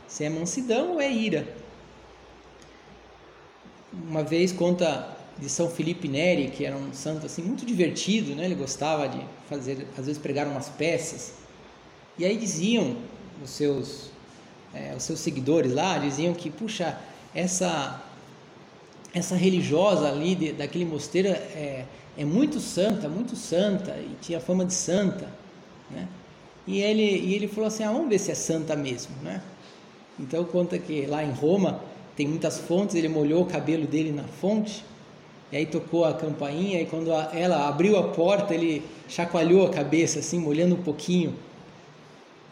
Se 0.07 0.25
é 0.25 0.31
mansidão 0.31 0.95
ou 0.95 1.01
é 1.01 1.11
ira. 1.11 1.47
Uma 3.93 4.23
vez 4.23 4.53
conta 4.53 5.17
de 5.39 5.49
São 5.49 5.71
Felipe 5.71 6.09
Neri, 6.09 6.51
que 6.51 6.65
era 6.65 6.77
um 6.77 6.93
santo 6.93 7.27
assim 7.27 7.43
muito 7.43 7.65
divertido, 7.65 8.35
né? 8.35 8.45
ele 8.45 8.55
gostava 8.55 9.09
de 9.09 9.21
fazer, 9.49 9.87
às 9.97 10.07
vezes 10.07 10.21
pregar 10.21 10.47
umas 10.47 10.69
peças. 10.69 11.35
E 12.19 12.25
aí 12.25 12.37
diziam 12.37 12.97
os 13.43 13.51
seus, 13.51 14.11
é, 14.75 14.95
os 14.97 15.05
seus 15.05 15.21
seguidores 15.21 15.73
lá, 15.73 15.99
diziam 15.99 16.35
que, 16.35 16.51
puxa, 16.51 16.99
essa, 17.35 18.03
essa 19.19 19.37
religiosa 19.37 20.09
ali 20.09 20.35
de, 20.35 20.53
daquele 20.53 20.85
mosteiro 20.85 21.29
é, 21.29 21.85
é 22.17 22.25
muito 22.25 22.61
santa, 22.61 23.09
muito 23.09 23.37
santa, 23.37 23.93
e 23.93 24.17
tinha 24.21 24.41
fama 24.41 24.65
de 24.65 24.75
santa, 24.75 25.29
né? 25.91 26.09
E 26.67 26.81
ele, 26.81 27.03
e 27.03 27.35
ele 27.35 27.49
falou 27.49 27.69
assim, 27.69 27.83
ah, 27.83 27.93
vamos 27.93 28.09
ver 28.09 28.19
se 28.19 28.31
é 28.31 28.35
santa 28.35 28.77
mesmo, 28.77 29.15
né? 29.23 29.41
Então 30.19 30.45
conta 30.45 30.79
que 30.79 31.07
lá 31.07 31.25
em 31.25 31.31
Roma 31.31 31.81
tem 32.17 32.27
muitas 32.27 32.59
fontes, 32.59 32.97
ele 32.97 33.09
molhou 33.09 33.43
o 33.43 33.47
cabelo 33.47 33.87
dele 33.87 34.13
na 34.13 34.25
fonte, 34.25 34.85
e 35.51 35.57
aí 35.57 35.65
tocou 35.65 36.05
a 36.05 36.13
campainha, 36.13 36.83
e 36.83 36.87
quando 36.87 37.13
a, 37.13 37.31
ela 37.33 37.69
abriu 37.69 37.97
a 37.97 38.09
porta, 38.09 38.55
ele 38.55 38.83
chacoalhou 39.09 39.67
a 39.67 39.71
cabeça 39.71 40.19
assim, 40.19 40.39
molhando 40.39 40.75
um 40.75 40.83
pouquinho, 40.83 41.35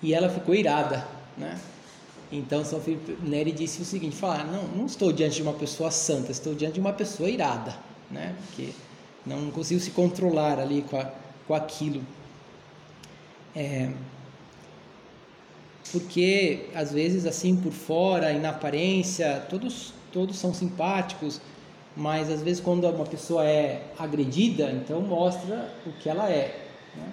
e 0.03 0.15
ela 0.15 0.29
ficou 0.29 0.55
irada, 0.55 1.07
né? 1.37 1.59
Então 2.37 2.65
São 2.65 2.81
Filipe 2.81 3.17
Neri 3.23 3.51
disse 3.51 3.81
o 3.81 3.85
seguinte, 3.85 4.15
falar, 4.15 4.45
não, 4.45 4.65
não 4.69 4.87
estou 4.87 5.11
diante 5.13 5.37
de 5.37 5.43
uma 5.43 5.55
pessoa 5.55 5.91
santa, 5.91 6.31
estou 6.31 6.55
diante 6.55 6.75
de 6.75 6.81
uma 6.81 6.93
pessoa 6.93 7.31
irada, 7.31 7.75
né? 8.11 8.37
Porque 8.47 8.71
não 9.25 9.51
conseguiu 9.51 9.81
se 9.81 9.91
controlar 9.91 10.59
ali 10.59 10.83
com, 10.83 10.99
a, 10.99 11.11
com 11.47 11.55
aquilo. 11.55 12.03
É, 13.55 13.91
porque 15.91 16.67
às 16.75 16.93
vezes 16.93 17.25
assim 17.25 17.57
por 17.57 17.73
fora 17.73 18.33
e 18.33 18.39
na 18.39 18.51
aparência 18.51 19.47
todos 19.49 19.95
todos 20.13 20.37
são 20.37 20.53
simpáticos, 20.53 21.41
mas 21.97 22.31
às 22.31 22.43
vezes 22.43 22.61
quando 22.61 22.87
uma 22.87 23.07
pessoa 23.07 23.47
é 23.47 23.83
agredida, 23.99 24.71
então 24.73 25.01
mostra 25.01 25.75
o 25.87 25.93
que 25.93 26.09
ela 26.09 26.31
é, 26.31 26.69
né? 26.95 27.13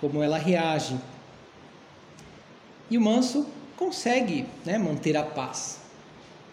como 0.00 0.22
ela 0.22 0.36
reage. 0.36 0.96
E 2.90 2.98
o 2.98 3.00
manso 3.00 3.46
consegue 3.76 4.46
né, 4.64 4.78
manter 4.78 5.16
a 5.16 5.22
paz. 5.22 5.80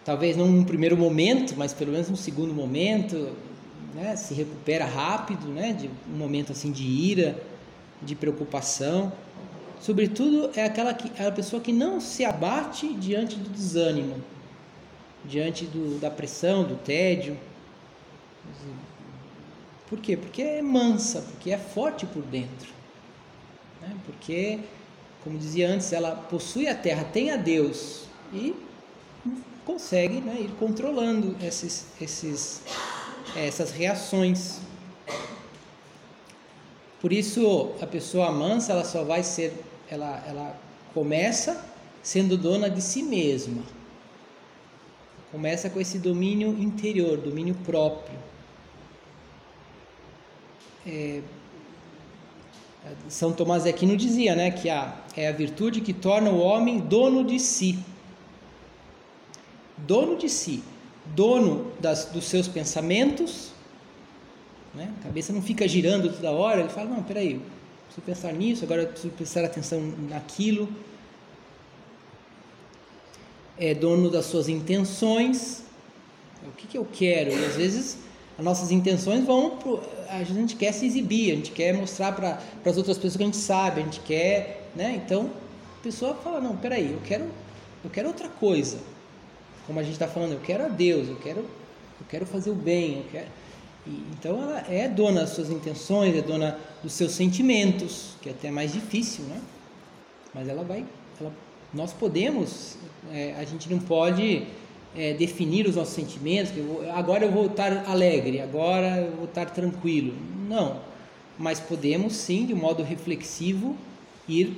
Talvez 0.04 0.36
não 0.36 0.48
num 0.48 0.64
primeiro 0.64 0.98
momento, 0.98 1.56
mas 1.56 1.74
pelo 1.74 1.92
menos 1.92 2.10
no 2.10 2.18
segundo 2.18 2.54
momento, 2.54 3.36
né, 3.94 4.16
se 4.16 4.34
recupera 4.34 4.86
rápido, 4.86 5.48
né, 5.48 5.74
de 5.74 5.90
um 6.12 6.18
momento 6.18 6.52
assim 6.52 6.72
de 6.72 6.84
ira, 6.84 7.42
de 8.02 8.16
preocupação. 8.16 9.12
Sobretudo 9.80 10.52
é 10.56 10.66
aquela, 10.66 10.94
que, 10.94 11.08
aquela 11.10 11.32
pessoa 11.32 11.62
que 11.62 11.72
não 11.72 12.00
se 12.00 12.24
abate 12.26 12.94
diante 12.94 13.36
do 13.36 13.50
desânimo, 13.50 14.16
diante 15.26 15.66
do, 15.66 16.00
da 16.00 16.10
pressão, 16.10 16.64
do 16.64 16.76
tédio. 16.76 17.38
Por 19.88 20.00
quê? 20.00 20.16
Porque 20.16 20.42
é 20.42 20.62
mansa, 20.62 21.22
porque 21.22 21.52
é 21.52 21.58
forte 21.58 22.06
por 22.06 22.24
dentro. 22.24 22.70
Né? 23.82 23.96
Porque, 24.06 24.60
como 25.24 25.38
dizia 25.38 25.70
antes, 25.70 25.94
ela 25.94 26.16
possui 26.16 26.68
a 26.68 26.76
terra, 26.76 27.04
tem 27.04 27.32
a 27.32 27.38
Deus 27.38 28.06
e 28.34 28.56
consegue 29.66 30.20
né, 30.20 30.38
ir 30.40 30.52
controlando 30.60 31.36
esses, 31.42 31.88
esses 32.02 32.64
essas 33.36 33.72
reações. 33.72 34.60
Por 37.00 37.12
isso, 37.12 37.72
a 37.82 37.88
pessoa 37.88 38.32
mansa, 38.32 38.74
ela 38.74 38.84
só 38.84 39.04
vai 39.04 39.24
ser, 39.24 39.54
ela, 39.90 40.24
ela 40.28 40.60
começa 40.94 41.66
sendo 42.04 42.38
dona 42.38 42.70
de 42.70 42.82
si 42.82 43.02
mesma. 43.02 43.64
Começa 45.32 45.70
com 45.70 45.80
esse 45.80 45.98
domínio 45.98 46.50
interior, 46.62 47.18
domínio 47.18 47.56
próprio. 47.66 48.20
É, 50.86 51.22
São 53.08 53.32
Tomás 53.32 53.64
de 53.64 53.70
Aquino 53.70 53.96
dizia, 53.96 54.36
né, 54.36 54.52
que 54.52 54.70
a, 54.70 54.96
é 55.16 55.28
a 55.28 55.32
virtude 55.32 55.82
que 55.82 55.94
torna 55.94 56.30
o 56.32 56.40
homem 56.40 56.80
dono 56.80 57.24
de 57.24 57.40
si. 57.40 57.78
Dono 59.78 60.18
de 60.18 60.30
si, 60.30 60.64
dono 61.06 61.72
das, 61.80 62.06
dos 62.06 62.26
seus 62.26 62.48
pensamentos, 62.48 63.52
né? 64.74 64.92
a 65.00 65.04
cabeça 65.04 65.34
não 65.34 65.42
fica 65.42 65.68
girando 65.68 66.12
toda 66.12 66.32
hora, 66.32 66.62
ele 66.62 66.70
fala, 66.70 66.90
não, 66.90 67.04
peraí, 67.04 67.42
preciso 67.86 68.06
pensar 68.06 68.34
nisso, 68.34 68.64
agora 68.64 68.86
preciso 68.86 69.14
prestar 69.14 69.44
atenção 69.44 69.82
naquilo. 70.08 70.70
É 73.58 73.74
dono 73.74 74.10
das 74.10 74.26
suas 74.26 74.48
intenções, 74.48 75.64
o 76.48 76.52
que, 76.52 76.68
que 76.68 76.78
eu 76.78 76.88
quero, 76.92 77.32
e 77.32 77.46
às 77.46 77.56
vezes 77.56 77.98
as 78.42 78.46
nossas 78.46 78.72
intenções 78.72 79.24
vão 79.24 79.52
pro, 79.52 79.80
a 80.10 80.24
gente 80.24 80.56
quer 80.56 80.72
se 80.72 80.84
exibir, 80.84 81.32
a 81.32 81.36
gente 81.36 81.52
quer 81.52 81.76
mostrar 81.76 82.12
para 82.12 82.42
as 82.66 82.76
outras 82.76 82.98
pessoas 82.98 83.16
que 83.16 83.22
a 83.22 83.26
gente 83.28 83.38
sabe, 83.38 83.82
a 83.82 83.84
gente 83.84 84.00
quer, 84.00 84.68
né? 84.76 85.00
Então 85.06 85.30
a 85.80 85.84
pessoa 85.84 86.16
fala 86.16 86.42
não, 86.42 86.58
peraí, 86.58 86.92
eu 86.92 87.00
quero, 87.06 87.26
eu 87.84 87.90
quero 87.92 88.08
outra 88.08 88.28
coisa, 88.28 88.80
como 89.68 89.80
a 89.80 89.84
gente 89.84 89.94
está 89.94 90.08
falando, 90.08 90.34
eu 90.34 90.40
quero 90.40 90.66
a 90.66 90.68
Deus, 90.68 91.08
eu 91.08 91.18
quero, 91.18 91.42
eu 91.42 92.08
quero 92.10 92.26
fazer 92.26 92.50
o 92.50 92.56
bem, 92.56 92.98
eu 92.98 93.06
quero. 93.12 93.28
E, 93.86 94.04
então 94.12 94.42
ela 94.42 94.66
é 94.68 94.88
dona 94.88 95.22
das 95.22 95.30
suas 95.30 95.52
intenções, 95.52 96.16
é 96.16 96.22
dona 96.24 96.58
dos 96.82 96.94
seus 96.94 97.12
sentimentos, 97.12 98.16
que 98.24 98.30
é 98.30 98.32
até 98.32 98.50
mais 98.50 98.74
difícil, 98.74 99.24
né? 99.26 99.40
Mas 100.34 100.50
ela 100.50 100.64
vai, 100.64 100.84
ela, 101.20 101.32
nós 101.72 101.94
podemos, 101.94 102.76
é, 103.14 103.36
a 103.38 103.44
gente 103.44 103.70
não 103.70 103.78
pode 103.78 104.48
é, 104.96 105.14
definir 105.14 105.68
os 105.68 105.76
nossos 105.76 105.94
sentimentos, 105.94 106.56
eu 106.56 106.66
vou, 106.66 106.92
agora 106.92 107.26
eu 107.26 107.32
vou 107.32 107.46
estar 107.48 107.90
alegre, 107.90 108.42
agora 108.42 109.02
eu 109.02 109.16
vou 109.16 109.26
estar 109.26 109.46
tranquilo. 109.50 110.14
Não, 110.48 110.80
mas 111.38 111.60
podemos 111.60 112.14
sim, 112.14 112.46
de 112.46 112.54
modo 112.54 112.84
reflexivo, 112.84 113.76
ir 114.28 114.58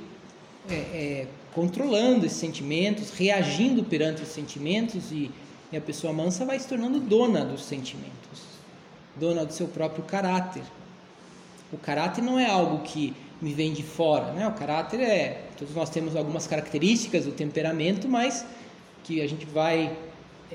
é, 0.68 0.74
é, 0.74 1.26
controlando 1.54 2.26
esses 2.26 2.38
sentimentos, 2.38 3.10
reagindo 3.10 3.84
perante 3.84 4.22
os 4.22 4.28
sentimentos 4.28 5.12
e, 5.12 5.30
e 5.70 5.76
a 5.76 5.80
pessoa 5.80 6.12
mansa 6.12 6.44
vai 6.44 6.58
se 6.58 6.66
tornando 6.68 6.98
dona 7.00 7.44
dos 7.44 7.64
sentimentos, 7.64 8.42
dona 9.16 9.44
do 9.44 9.52
seu 9.52 9.68
próprio 9.68 10.04
caráter. 10.04 10.62
O 11.72 11.78
caráter 11.78 12.22
não 12.22 12.38
é 12.38 12.46
algo 12.46 12.82
que 12.82 13.14
me 13.40 13.52
vem 13.52 13.72
de 13.72 13.82
fora, 13.82 14.32
né? 14.32 14.46
O 14.46 14.52
caráter 14.52 15.00
é, 15.00 15.42
todos 15.56 15.74
nós 15.74 15.90
temos 15.90 16.16
algumas 16.16 16.46
características 16.46 17.24
do 17.24 17.32
temperamento, 17.32 18.08
mas 18.08 18.44
que 19.02 19.20
a 19.20 19.28
gente 19.28 19.44
vai 19.44 19.94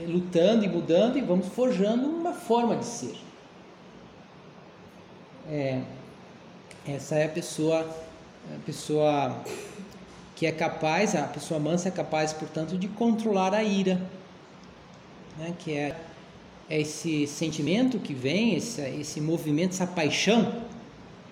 lutando 0.08 0.66
e 0.66 0.70
mudando 0.70 1.18
e 1.18 1.22
vamos 1.22 1.48
forjando 1.48 2.08
uma 2.08 2.34
forma 2.34 2.76
de 2.76 2.86
ser. 2.86 3.16
É, 5.48 5.82
essa 6.88 7.16
é 7.16 7.26
a 7.26 7.30
pessoa, 7.30 7.82
a 7.82 8.66
pessoa 8.66 9.44
que 10.36 10.46
é 10.46 10.52
capaz, 10.52 11.16
a 11.16 11.24
pessoa 11.24 11.60
mansa 11.60 11.90
é 11.90 11.92
capaz, 11.92 12.32
portanto, 12.32 12.78
de 12.78 12.88
controlar 12.88 13.54
a 13.54 13.64
ira, 13.64 14.00
né? 15.38 15.54
que 15.60 15.74
é, 15.74 15.96
é 16.70 16.80
esse 16.80 17.28
sentimento 17.28 18.00
que 18.00 18.14
vem, 18.14 18.56
esse, 18.56 18.82
esse 18.82 19.20
movimento, 19.20 19.72
essa 19.72 19.88
paixão 19.88 20.64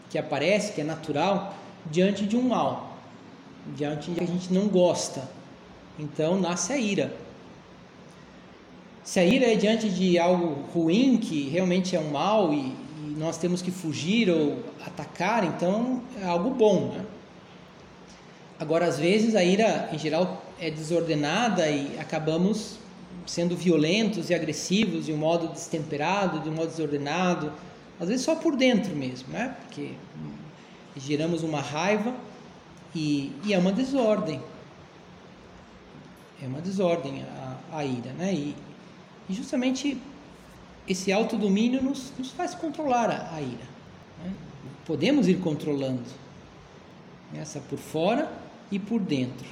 que 0.09 0.17
aparece, 0.17 0.73
que 0.73 0.81
é 0.81 0.83
natural, 0.83 1.55
diante 1.85 2.25
de 2.25 2.35
um 2.35 2.41
mal, 2.41 2.97
diante 3.75 4.11
de 4.11 4.17
que 4.17 4.23
a 4.23 4.27
gente 4.27 4.53
não 4.53 4.67
gosta. 4.67 5.29
Então 5.99 6.39
nasce 6.39 6.73
a 6.73 6.77
ira. 6.77 7.26
Se 9.07 9.21
a 9.21 9.23
ira 9.23 9.45
é 9.45 9.55
diante 9.55 9.89
de 9.89 10.19
algo 10.19 10.63
ruim, 10.73 11.15
que 11.15 11.47
realmente 11.47 11.95
é 11.95 11.99
um 11.99 12.11
mal 12.11 12.53
e, 12.53 12.57
e 12.57 13.15
nós 13.17 13.37
temos 13.37 13.61
que 13.61 13.71
fugir 13.71 14.29
ou 14.29 14.61
atacar, 14.85 15.45
então 15.45 16.03
é 16.21 16.25
algo 16.25 16.49
bom. 16.49 16.91
Né? 16.93 17.05
Agora, 18.59 18.85
às 18.85 18.99
vezes, 18.99 19.33
a 19.33 19.41
ira, 19.41 19.89
em 19.93 19.97
geral, 19.97 20.43
é 20.59 20.69
desordenada 20.69 21.69
e 21.69 21.97
acabamos 21.97 22.79
sendo 23.25 23.55
violentos 23.55 24.29
e 24.29 24.35
agressivos 24.35 25.05
de 25.05 25.13
um 25.13 25.17
modo 25.17 25.47
destemperado, 25.53 26.41
de 26.41 26.49
um 26.49 26.53
modo 26.53 26.67
desordenado, 26.67 27.53
às 27.97 28.09
vezes 28.09 28.25
só 28.25 28.35
por 28.35 28.57
dentro 28.57 28.93
mesmo, 28.93 29.29
né? 29.29 29.55
Porque 29.61 29.91
geramos 30.97 31.43
uma 31.43 31.61
raiva 31.61 32.13
e, 32.93 33.31
e 33.45 33.53
é 33.53 33.57
uma 33.57 33.71
desordem. 33.71 34.41
É 36.43 36.45
uma 36.45 36.59
desordem 36.59 37.23
a, 37.23 37.77
a 37.77 37.85
ira, 37.85 38.11
né? 38.11 38.33
E, 38.33 38.66
e 39.29 39.33
justamente 39.33 39.97
esse 40.87 41.11
autodomínio 41.11 41.81
nos, 41.81 42.13
nos 42.17 42.31
faz 42.31 42.55
controlar 42.55 43.09
a, 43.09 43.35
a 43.35 43.41
ira. 43.41 43.65
Né? 44.23 44.33
Podemos 44.85 45.27
ir 45.27 45.39
controlando 45.39 46.03
essa 47.35 47.59
por 47.59 47.77
fora 47.77 48.31
e 48.71 48.79
por 48.79 48.99
dentro. 49.01 49.47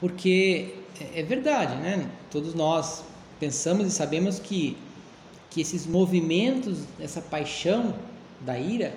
Porque 0.00 0.76
é, 1.00 1.20
é 1.20 1.22
verdade, 1.22 1.74
né? 1.76 2.08
Todos 2.30 2.54
nós 2.54 3.04
pensamos 3.40 3.86
e 3.86 3.90
sabemos 3.90 4.38
que, 4.38 4.76
que 5.50 5.60
esses 5.60 5.86
movimentos, 5.86 6.84
essa 7.00 7.20
paixão 7.20 7.94
da 8.40 8.58
ira, 8.58 8.94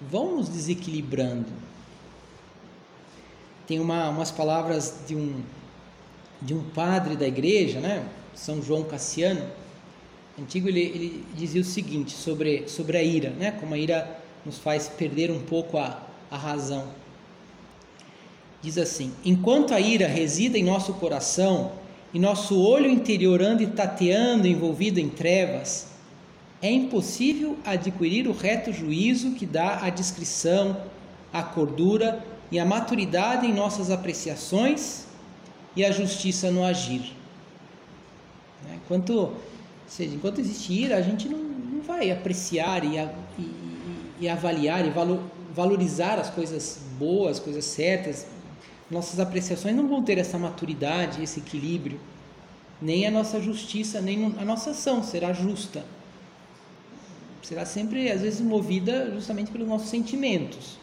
vão 0.00 0.36
nos 0.36 0.48
desequilibrando. 0.48 1.48
Tem 3.66 3.80
uma, 3.80 4.08
umas 4.08 4.30
palavras 4.30 5.00
de 5.06 5.14
um, 5.14 5.42
de 6.40 6.54
um 6.54 6.62
padre 6.62 7.16
da 7.16 7.26
igreja, 7.26 7.80
né? 7.80 8.04
São 8.34 8.62
João 8.62 8.84
Cassiano, 8.84 9.44
antigo, 10.38 10.68
ele, 10.68 10.80
ele 10.80 11.24
dizia 11.34 11.60
o 11.60 11.64
seguinte 11.64 12.12
sobre, 12.12 12.68
sobre 12.68 12.96
a 12.96 13.02
ira, 13.02 13.30
né? 13.30 13.50
Como 13.52 13.74
a 13.74 13.78
ira 13.78 14.18
nos 14.46 14.58
faz 14.58 14.88
perder 14.88 15.30
um 15.30 15.40
pouco 15.40 15.76
a, 15.76 16.00
a 16.30 16.36
razão. 16.36 16.86
Diz 18.62 18.78
assim: 18.78 19.12
Enquanto 19.24 19.74
a 19.74 19.80
ira 19.80 20.06
resida 20.06 20.56
em 20.56 20.64
nosso 20.64 20.94
coração 20.94 21.72
e 22.14 22.18
nosso 22.18 22.60
olho 22.60 22.88
interior 22.88 23.42
anda 23.42 23.66
tateando 23.66 24.46
envolvido 24.46 25.00
em 25.00 25.08
trevas, 25.08 25.88
é 26.62 26.70
impossível 26.70 27.56
adquirir 27.64 28.26
o 28.28 28.32
reto 28.32 28.72
juízo 28.72 29.32
que 29.32 29.46
dá 29.46 29.80
a 29.82 29.90
discrição, 29.90 30.76
a 31.32 31.42
cordura 31.42 32.24
e 32.50 32.58
a 32.58 32.64
maturidade 32.64 33.46
em 33.46 33.52
nossas 33.52 33.90
apreciações 33.90 35.07
e 35.78 35.84
a 35.84 35.92
justiça 35.92 36.50
no 36.50 36.64
agir. 36.64 37.12
Né? 38.64 38.80
Enquanto, 38.84 39.32
seja, 39.86 40.12
enquanto 40.12 40.40
existe 40.40 40.72
ira, 40.72 40.96
a 40.96 41.02
gente 41.02 41.28
não, 41.28 41.38
não 41.38 41.82
vai 41.82 42.10
apreciar 42.10 42.84
e, 42.84 42.96
e, 43.38 44.12
e 44.22 44.28
avaliar 44.28 44.84
e 44.84 44.92
valorizar 45.54 46.18
as 46.18 46.30
coisas 46.30 46.80
boas, 46.98 47.38
as 47.38 47.44
coisas 47.44 47.64
certas. 47.64 48.26
Nossas 48.90 49.20
apreciações 49.20 49.76
não 49.76 49.86
vão 49.86 50.02
ter 50.02 50.18
essa 50.18 50.36
maturidade, 50.36 51.22
esse 51.22 51.38
equilíbrio. 51.38 52.00
Nem 52.82 53.06
a 53.06 53.10
nossa 53.12 53.40
justiça, 53.40 54.00
nem 54.00 54.34
a 54.36 54.44
nossa 54.44 54.70
ação 54.70 55.00
será 55.04 55.32
justa. 55.32 55.84
Será 57.40 57.64
sempre, 57.64 58.10
às 58.10 58.22
vezes, 58.22 58.40
movida 58.40 59.12
justamente 59.14 59.52
pelos 59.52 59.68
nossos 59.68 59.88
sentimentos. 59.88 60.76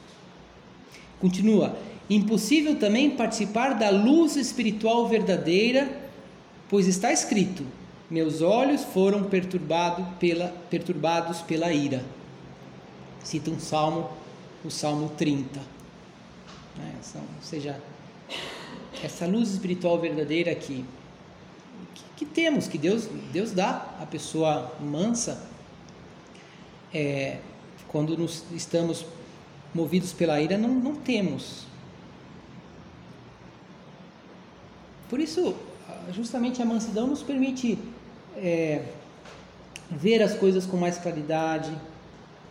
Continua. 1.20 1.78
Impossível 2.10 2.76
também 2.76 3.12
participar 3.12 3.74
da 3.74 3.90
luz 3.90 4.36
espiritual 4.36 5.08
verdadeira, 5.08 5.90
pois 6.70 6.88
está 6.88 7.12
escrito: 7.12 7.66
Meus 8.10 8.42
olhos 8.42 8.84
foram 8.84 9.24
perturbado 9.24 10.06
pela, 10.20 10.50
perturbados 10.70 11.42
pela 11.42 11.74
ira. 11.74 12.06
Cita 13.24 13.50
um 13.50 13.60
salmo, 13.60 14.08
o 14.64 14.70
Salmo 14.70 15.10
30. 15.18 15.60
Né? 16.78 16.94
Ou 17.16 17.42
seja, 17.42 17.82
essa 19.04 19.26
luz 19.26 19.50
espiritual 19.50 20.00
verdadeira 20.00 20.54
que, 20.54 20.86
que, 22.16 22.26
temos, 22.26 22.68
que 22.68 22.78
Deus, 22.78 23.10
Deus 23.34 23.52
dá 23.52 23.96
à 24.00 24.06
pessoa 24.06 24.72
mansa, 24.80 25.42
é, 26.94 27.40
quando 27.88 28.16
nos, 28.16 28.44
estamos 28.52 29.04
movidos 29.74 30.14
pela 30.14 30.40
ira, 30.40 30.56
não, 30.56 30.70
não 30.70 30.96
temos 30.96 31.66
Por 35.16 35.22
isso, 35.22 35.56
justamente 36.12 36.62
a 36.62 36.66
mansidão 36.66 37.08
nos 37.08 37.24
permite 37.24 37.80
é, 38.36 38.84
ver 39.90 40.22
as 40.22 40.36
coisas 40.36 40.66
com 40.66 40.76
mais 40.76 40.98
claridade, 40.98 41.72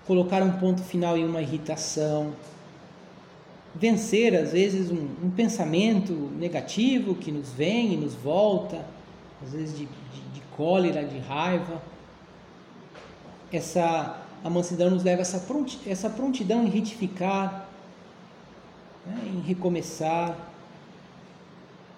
colocar 0.07 0.43
um 0.43 0.53
ponto 0.53 0.83
final 0.83 1.15
em 1.19 1.27
uma 1.27 1.43
irritação, 1.43 2.33
vencer 3.75 4.35
às 4.35 4.53
vezes 4.53 4.91
um, 4.91 5.09
um 5.25 5.31
pensamento 5.31 6.15
negativo 6.39 7.15
que 7.15 7.31
nos 7.31 7.53
vem 7.53 7.93
e 7.93 7.97
nos 7.99 8.15
volta, 8.15 8.83
às 9.43 9.53
vezes 9.53 9.77
de, 9.77 9.85
de, 9.85 10.21
de 10.33 10.41
cólera, 10.57 11.05
de 11.05 11.19
raiva. 11.19 11.83
Essa 13.53 14.25
a 14.43 14.49
mansidão 14.49 14.89
nos 14.89 15.05
leva 15.05 15.21
a 15.21 15.27
essa, 15.87 16.09
prontidão 16.09 16.65
em 16.65 16.71
retificar, 16.71 17.69
né, 19.05 19.21
em 19.35 19.41
recomeçar 19.43 20.54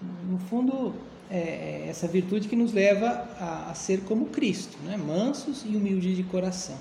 no 0.02 0.38
fundo, 0.38 0.94
é, 1.30 1.38
é 1.38 1.86
essa 1.88 2.06
virtude 2.06 2.48
que 2.48 2.56
nos 2.56 2.72
leva 2.72 3.28
a, 3.38 3.70
a, 3.70 3.74
ser 3.74 4.02
como 4.02 4.26
Cristo, 4.26 4.76
né? 4.84 4.96
mansos 4.96 5.64
e 5.64 5.76
humildes 5.76 6.16
de 6.16 6.22
coração. 6.22 6.76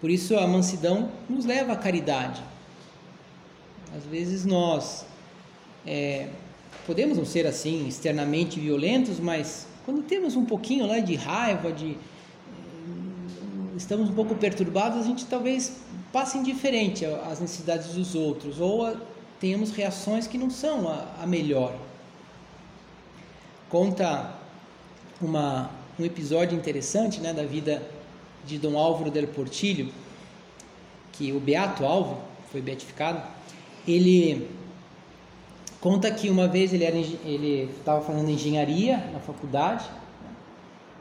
Por 0.00 0.10
isso 0.10 0.36
a 0.36 0.46
mansidão 0.46 1.10
nos 1.28 1.44
leva 1.44 1.72
à 1.72 1.76
caridade. 1.76 2.42
Às 3.94 4.04
vezes 4.04 4.44
nós 4.44 5.04
é, 5.86 6.28
podemos 6.86 7.18
não 7.18 7.24
ser 7.24 7.46
assim 7.46 7.86
externamente 7.86 8.58
violentos, 8.58 9.20
mas 9.20 9.66
quando 9.84 10.02
temos 10.02 10.36
um 10.36 10.44
pouquinho 10.44 10.86
lá 10.86 11.00
de 11.00 11.16
raiva, 11.16 11.72
de 11.72 11.98
estamos 13.76 14.08
um 14.10 14.14
pouco 14.14 14.34
perturbados, 14.34 15.00
a 15.00 15.02
gente 15.02 15.26
talvez 15.26 15.76
passe 16.12 16.38
indiferente 16.38 17.04
às 17.04 17.40
necessidades 17.40 17.88
dos 17.94 18.14
outros 18.14 18.60
ou 18.60 18.86
a, 18.86 18.94
tenhamos 19.40 19.70
reações 19.70 20.26
que 20.26 20.36
não 20.36 20.50
são 20.50 20.86
a, 20.86 21.22
a 21.22 21.26
melhor. 21.26 21.74
Conta 23.70 24.34
uma, 25.20 25.70
um 25.98 26.04
episódio 26.04 26.56
interessante 26.56 27.20
né, 27.20 27.32
da 27.32 27.44
vida 27.44 27.82
de 28.44 28.58
Dom 28.58 28.78
Álvaro 28.78 29.10
del 29.10 29.28
Portillo, 29.28 29.90
que 31.12 31.32
o 31.32 31.40
Beato 31.40 31.84
Álvaro 31.84 32.18
foi 32.52 32.60
beatificado, 32.60 33.22
ele 33.86 34.48
conta 35.80 36.10
que 36.10 36.28
uma 36.28 36.46
vez 36.46 36.72
ele 36.72 37.70
estava 37.78 38.02
fazendo 38.02 38.30
engenharia 38.30 38.98
na 39.12 39.20
faculdade 39.20 39.84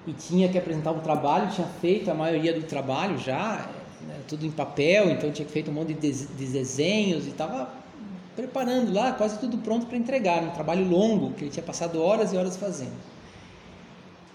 e 0.08 0.14
tinha 0.14 0.48
que 0.48 0.58
apresentar 0.58 0.92
um 0.92 1.00
trabalho, 1.00 1.52
tinha 1.52 1.68
feito 1.82 2.10
a 2.10 2.14
maioria 2.14 2.54
do 2.54 2.64
trabalho 2.64 3.18
já, 3.18 3.70
né, 4.02 4.22
tudo 4.28 4.46
em 4.46 4.52
papel, 4.52 5.10
então 5.10 5.32
tinha 5.32 5.48
feito 5.48 5.72
um 5.72 5.74
monte 5.74 5.94
de 5.94 6.46
desenhos 6.46 7.26
e 7.26 7.30
estava 7.30 7.70
preparando 8.40 8.94
lá, 8.94 9.12
quase 9.12 9.38
tudo 9.40 9.58
pronto 9.58 9.86
para 9.86 9.98
entregar, 9.98 10.42
um 10.44 10.52
trabalho 10.52 10.88
longo 10.88 11.34
que 11.34 11.44
ele 11.44 11.52
tinha 11.52 11.64
passado 11.64 12.02
horas 12.02 12.32
e 12.32 12.38
horas 12.38 12.56
fazendo. 12.56 12.94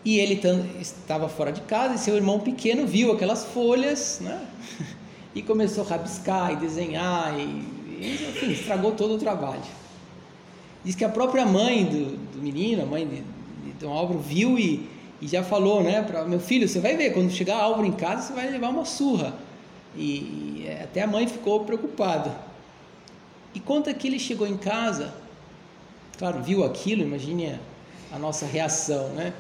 E 0.05 0.19
ele 0.19 0.41
estava 0.81 1.29
fora 1.29 1.51
de 1.51 1.63
casa 1.63 1.95
e 1.95 1.99
seu 1.99 2.15
irmão 2.15 2.39
pequeno 2.39 2.87
viu 2.87 3.13
aquelas 3.13 3.45
folhas, 3.45 4.21
né? 4.21 4.41
E 5.37 5.43
começou 5.43 5.83
a 5.83 5.89
rabiscar 5.89 6.53
e 6.53 6.57
desenhar 6.57 7.37
e, 7.37 7.43
e 7.43 8.29
enfim, 8.31 8.53
estragou 8.53 8.93
todo 8.93 9.15
o 9.15 9.19
trabalho. 9.19 9.65
Diz 10.85 10.95
que 10.95 11.05
a 11.05 11.09
própria 11.09 11.45
mãe 11.45 11.85
do, 11.85 12.17
do 12.17 12.41
menino, 12.41 12.85
a 12.85 12.87
mãe 12.87 13.05
de, 13.05 13.17
de 13.17 13.73
Dom 13.81 13.93
Álvaro, 13.93 14.21
viu 14.21 14.57
e 14.57 14.89
e 15.25 15.27
já 15.27 15.43
falou, 15.43 15.83
né, 15.83 16.03
para 16.03 16.23
meu 16.27 16.39
filho, 16.39 16.69
você 16.69 16.81
vai 16.81 16.99
ver, 16.99 17.15
quando 17.15 17.31
chegar 17.31 17.57
Álvaro 17.57 17.87
em 17.87 17.93
casa, 17.93 18.27
você 18.27 18.33
vai 18.35 18.51
levar 18.51 18.69
uma 18.69 18.85
surra. 18.85 19.33
E, 19.97 20.67
e 20.67 20.79
até 20.83 21.01
a 21.01 21.07
mãe 21.07 21.27
ficou 21.27 21.65
preocupada. 21.65 22.31
E 23.55 23.61
conta 23.61 23.95
que 23.95 24.09
ele 24.09 24.19
chegou 24.19 24.47
em 24.47 24.57
casa, 24.57 25.15
claro, 26.19 26.43
viu 26.43 26.65
aquilo, 26.65 27.03
imagine 27.03 27.59
a, 28.13 28.19
nossa 28.19 28.45
reação, 28.45 29.11
né? 29.11 29.33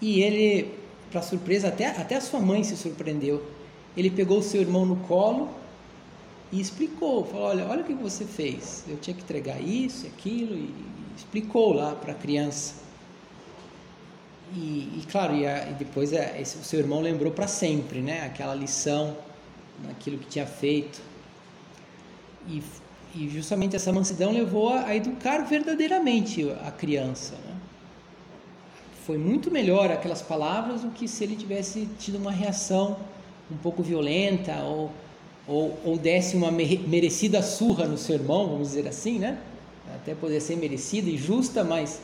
E 0.00 0.20
ele, 0.20 0.74
para 1.10 1.22
surpresa, 1.22 1.68
até, 1.68 1.86
até 1.86 2.16
a 2.16 2.20
sua 2.20 2.40
mãe 2.40 2.64
se 2.64 2.76
surpreendeu. 2.76 3.46
Ele 3.96 4.10
pegou 4.10 4.38
o 4.38 4.42
seu 4.42 4.60
irmão 4.60 4.84
no 4.84 4.96
colo 4.96 5.48
e 6.50 6.60
explicou, 6.60 7.24
falou, 7.24 7.46
olha, 7.46 7.66
olha 7.66 7.82
o 7.82 7.84
que 7.84 7.94
você 7.94 8.24
fez. 8.24 8.84
Eu 8.88 8.96
tinha 8.96 9.14
que 9.14 9.22
entregar 9.22 9.60
isso, 9.62 10.06
aquilo, 10.06 10.56
e 10.56 10.74
explicou 11.16 11.72
lá 11.72 11.94
para 11.94 12.12
a 12.12 12.16
criança. 12.16 12.74
E, 14.54 15.00
e 15.00 15.06
claro, 15.10 15.36
e, 15.36 15.46
a, 15.46 15.70
e 15.70 15.74
depois 15.74 16.12
a, 16.12 16.38
esse, 16.40 16.56
o 16.56 16.64
seu 16.64 16.80
irmão 16.80 17.00
lembrou 17.00 17.32
para 17.32 17.46
sempre, 17.46 18.00
né? 18.00 18.26
Aquela 18.26 18.54
lição, 18.54 19.16
naquilo 19.86 20.18
que 20.18 20.26
tinha 20.26 20.46
feito. 20.46 21.00
E, 22.48 22.62
e 23.14 23.28
justamente 23.28 23.76
essa 23.76 23.92
mansidão 23.92 24.32
levou 24.32 24.70
a, 24.70 24.86
a, 24.86 24.96
educar 24.96 25.38
verdadeiramente 25.44 26.50
a 26.64 26.70
criança. 26.70 27.34
Né? 27.34 27.54
Foi 29.06 29.18
muito 29.18 29.50
melhor 29.50 29.90
aquelas 29.90 30.22
palavras 30.22 30.82
do 30.82 30.90
que 30.90 31.08
se 31.08 31.24
ele 31.24 31.36
tivesse 31.36 31.88
tido 31.98 32.16
uma 32.16 32.30
reação 32.30 32.96
um 33.50 33.56
pouco 33.56 33.82
violenta 33.82 34.54
ou, 34.62 34.90
ou, 35.46 35.78
ou 35.84 35.98
desse 35.98 36.36
uma 36.36 36.50
merecida 36.50 37.42
surra 37.42 37.86
no 37.86 37.98
seu 37.98 38.14
irmão, 38.14 38.48
vamos 38.48 38.68
dizer 38.68 38.88
assim, 38.88 39.18
né? 39.18 39.38
Até 39.94 40.14
poder 40.14 40.40
ser 40.40 40.56
merecida 40.56 41.10
e 41.10 41.18
justa, 41.18 41.62
mas 41.62 42.00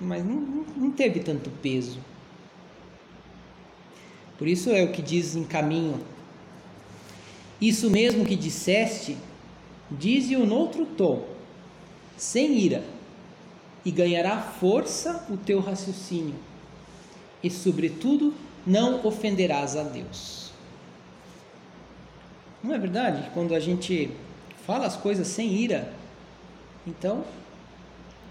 mas 0.00 0.24
não, 0.24 0.64
não 0.76 0.90
teve 0.90 1.20
tanto 1.20 1.50
peso. 1.50 1.98
Por 4.38 4.48
isso 4.48 4.70
é 4.70 4.82
o 4.82 4.92
que 4.92 5.00
diz 5.00 5.36
em 5.36 5.44
caminho. 5.44 6.00
Isso 7.60 7.88
mesmo 7.88 8.24
que 8.24 8.34
disseste, 8.34 9.16
dize-o 9.90 10.46
noutro 10.46 10.86
tom, 10.86 11.26
sem 12.16 12.58
ira, 12.58 12.82
e 13.84 13.90
ganhará 13.90 14.40
força 14.40 15.26
o 15.28 15.36
teu 15.36 15.60
raciocínio, 15.60 16.34
e 17.42 17.50
sobretudo 17.50 18.32
não 18.66 19.04
ofenderás 19.06 19.76
a 19.76 19.82
Deus. 19.82 20.52
Não 22.62 22.74
é 22.74 22.78
verdade? 22.78 23.30
Quando 23.34 23.54
a 23.54 23.60
gente 23.60 24.10
fala 24.66 24.86
as 24.86 24.96
coisas 24.96 25.26
sem 25.26 25.52
ira, 25.52 25.92
então 26.86 27.24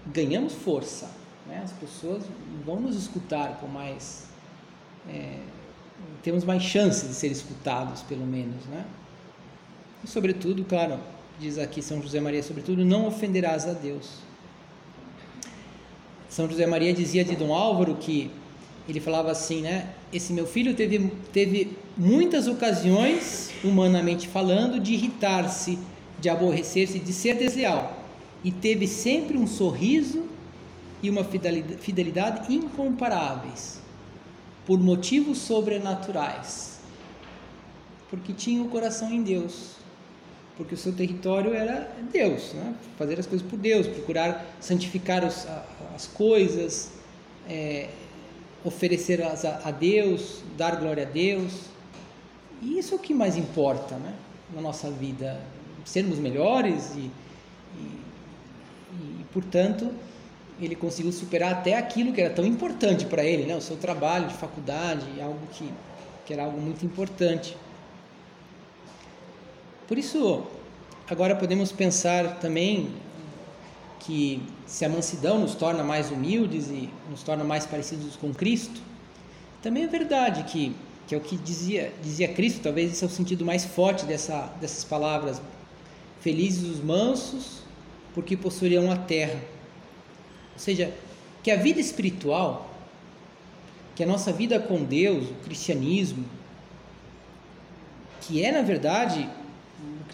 ganhamos 0.06 0.52
força. 0.52 1.08
Né? 1.46 1.60
As 1.62 1.72
pessoas 1.72 2.24
vão 2.64 2.80
nos 2.80 2.96
escutar 2.96 3.58
com 3.60 3.68
mais. 3.68 4.26
É, 5.08 5.38
temos 6.22 6.44
mais 6.44 6.62
chance 6.62 7.06
de 7.06 7.14
ser 7.14 7.28
escutados, 7.28 8.02
pelo 8.02 8.26
menos. 8.26 8.64
Né? 8.66 8.84
E, 10.02 10.08
sobretudo, 10.08 10.64
claro, 10.64 10.98
diz 11.38 11.58
aqui 11.58 11.82
São 11.82 12.00
José 12.00 12.20
Maria, 12.20 12.42
sobretudo, 12.42 12.84
não 12.84 13.06
ofenderás 13.06 13.66
a 13.66 13.72
Deus. 13.72 14.18
São 16.28 16.48
José 16.48 16.66
Maria 16.66 16.92
dizia 16.92 17.24
de 17.24 17.36
Dom 17.36 17.54
Álvaro 17.54 17.94
que 17.96 18.30
ele 18.88 19.00
falava 19.00 19.30
assim, 19.30 19.62
né? 19.62 19.94
Esse 20.12 20.32
meu 20.32 20.46
filho 20.46 20.74
teve, 20.74 21.10
teve 21.32 21.76
muitas 21.96 22.46
ocasiões, 22.46 23.50
humanamente 23.62 24.28
falando, 24.28 24.78
de 24.80 24.94
irritar-se, 24.94 25.78
de 26.20 26.28
aborrecer-se, 26.28 26.98
de 26.98 27.12
ser 27.12 27.36
desleal. 27.36 28.04
E 28.42 28.50
teve 28.50 28.86
sempre 28.86 29.38
um 29.38 29.46
sorriso 29.46 30.24
e 31.02 31.08
uma 31.08 31.24
fidelidade 31.24 32.52
incomparáveis, 32.52 33.80
por 34.66 34.78
motivos 34.78 35.38
sobrenaturais, 35.38 36.80
porque 38.08 38.32
tinha 38.32 38.62
o 38.62 38.68
coração 38.68 39.12
em 39.12 39.22
Deus, 39.22 39.76
porque 40.56 40.74
o 40.74 40.78
seu 40.78 40.92
território 40.92 41.52
era 41.52 41.90
Deus, 42.12 42.52
né? 42.52 42.74
fazer 42.96 43.18
as 43.18 43.26
coisas 43.26 43.46
por 43.46 43.58
Deus, 43.58 43.86
procurar 43.86 44.46
santificar 44.60 45.24
os, 45.24 45.46
as 45.94 46.06
coisas, 46.06 46.92
é, 47.48 47.88
oferecer 48.64 49.22
as 49.22 49.44
a, 49.44 49.62
a 49.64 49.70
Deus, 49.70 50.42
dar 50.56 50.76
glória 50.76 51.04
a 51.04 51.10
Deus, 51.10 51.52
e 52.62 52.78
isso 52.78 52.94
é 52.94 52.96
o 52.96 53.00
que 53.00 53.12
mais 53.12 53.36
importa 53.36 53.96
né? 53.96 54.14
na 54.54 54.60
nossa 54.60 54.90
vida, 54.90 55.40
sermos 55.84 56.18
melhores 56.18 56.94
e, 56.94 57.10
e, 57.76 58.00
e 59.20 59.26
portanto, 59.32 59.90
ele 60.60 60.76
conseguiu 60.76 61.12
superar 61.12 61.52
até 61.52 61.76
aquilo 61.76 62.12
que 62.12 62.20
era 62.20 62.32
tão 62.32 62.44
importante 62.44 63.04
para 63.06 63.24
ele, 63.24 63.44
né? 63.44 63.56
o 63.56 63.60
seu 63.60 63.76
trabalho 63.76 64.28
de 64.28 64.34
faculdade, 64.34 65.04
algo 65.20 65.46
que, 65.52 65.68
que 66.24 66.32
era 66.32 66.44
algo 66.44 66.60
muito 66.60 66.86
importante. 66.86 67.56
Por 69.86 69.98
isso, 69.98 70.42
agora 71.08 71.36
podemos 71.36 71.70
pensar 71.70 72.38
também 72.40 72.90
que 74.00 74.42
se 74.66 74.84
a 74.84 74.88
mansidão 74.88 75.38
nos 75.38 75.54
torna 75.54 75.84
mais 75.84 76.10
humildes 76.10 76.68
e 76.68 76.88
nos 77.10 77.22
torna 77.22 77.44
mais 77.44 77.66
parecidos 77.66 78.16
com 78.16 78.32
Cristo, 78.32 78.80
também 79.62 79.84
é 79.84 79.86
verdade 79.86 80.44
que, 80.44 80.74
que 81.06 81.14
é 81.14 81.18
o 81.18 81.20
que 81.20 81.36
dizia, 81.36 81.92
dizia 82.02 82.28
Cristo, 82.28 82.62
talvez 82.62 82.92
esse 82.92 83.04
é 83.04 83.06
o 83.06 83.10
sentido 83.10 83.44
mais 83.44 83.64
forte 83.64 84.06
dessa, 84.06 84.52
dessas 84.60 84.84
palavras. 84.84 85.40
Felizes 86.20 86.64
os 86.64 86.82
mansos, 86.82 87.62
porque 88.14 88.36
possuirão 88.36 88.90
a 88.90 88.96
terra. 88.96 89.38
Ou 90.54 90.58
seja, 90.58 90.92
que 91.42 91.50
a 91.50 91.56
vida 91.56 91.78
espiritual, 91.78 92.70
que 93.94 94.02
a 94.02 94.06
nossa 94.06 94.32
vida 94.32 94.58
com 94.58 94.82
Deus, 94.82 95.30
o 95.30 95.34
cristianismo, 95.44 96.24
que 98.22 98.42
é 98.42 98.50
na 98.50 98.62
verdade 98.62 99.28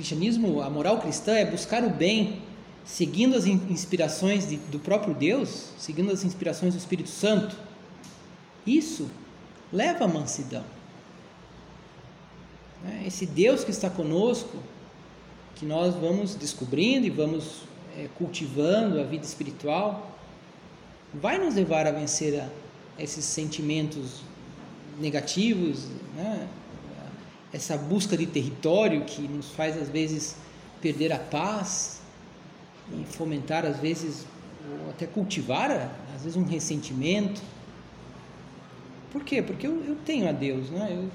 cristianismo, 0.00 0.62
a 0.62 0.70
moral 0.70 0.98
cristã 0.98 1.34
é 1.34 1.44
buscar 1.44 1.84
o 1.84 1.90
bem, 1.90 2.40
seguindo 2.86 3.36
as 3.36 3.44
inspirações 3.44 4.48
de, 4.48 4.56
do 4.56 4.78
próprio 4.78 5.14
Deus, 5.14 5.72
seguindo 5.78 6.10
as 6.10 6.24
inspirações 6.24 6.72
do 6.72 6.78
Espírito 6.78 7.10
Santo. 7.10 7.54
Isso 8.66 9.10
leva 9.70 10.06
à 10.06 10.08
mansidão. 10.08 10.64
Né? 12.82 13.04
Esse 13.06 13.26
Deus 13.26 13.62
que 13.62 13.70
está 13.70 13.90
conosco, 13.90 14.56
que 15.54 15.66
nós 15.66 15.94
vamos 15.94 16.34
descobrindo 16.34 17.06
e 17.06 17.10
vamos 17.10 17.64
é, 17.96 18.08
cultivando 18.16 18.98
a 18.98 19.04
vida 19.04 19.26
espiritual, 19.26 20.18
vai 21.12 21.36
nos 21.36 21.54
levar 21.54 21.86
a 21.86 21.92
vencer 21.92 22.40
a 22.40 22.48
esses 23.02 23.24
sentimentos 23.26 24.22
negativos, 24.98 25.86
né? 26.16 26.48
Essa 27.52 27.76
busca 27.76 28.16
de 28.16 28.26
território 28.26 29.04
que 29.04 29.22
nos 29.22 29.50
faz 29.50 29.76
às 29.76 29.88
vezes 29.88 30.36
perder 30.80 31.12
a 31.12 31.18
paz 31.18 32.00
e 32.92 33.04
fomentar 33.04 33.64
às 33.64 33.78
vezes 33.78 34.24
ou 34.84 34.90
até 34.90 35.06
cultivar 35.06 35.70
às 36.14 36.22
vezes 36.22 36.36
um 36.36 36.44
ressentimento. 36.44 37.40
Por 39.12 39.24
quê? 39.24 39.42
Porque 39.42 39.66
eu, 39.66 39.84
eu 39.84 39.96
tenho 40.04 40.28
a 40.28 40.32
Deus, 40.32 40.70
né? 40.70 40.88
Eu, 40.90 41.10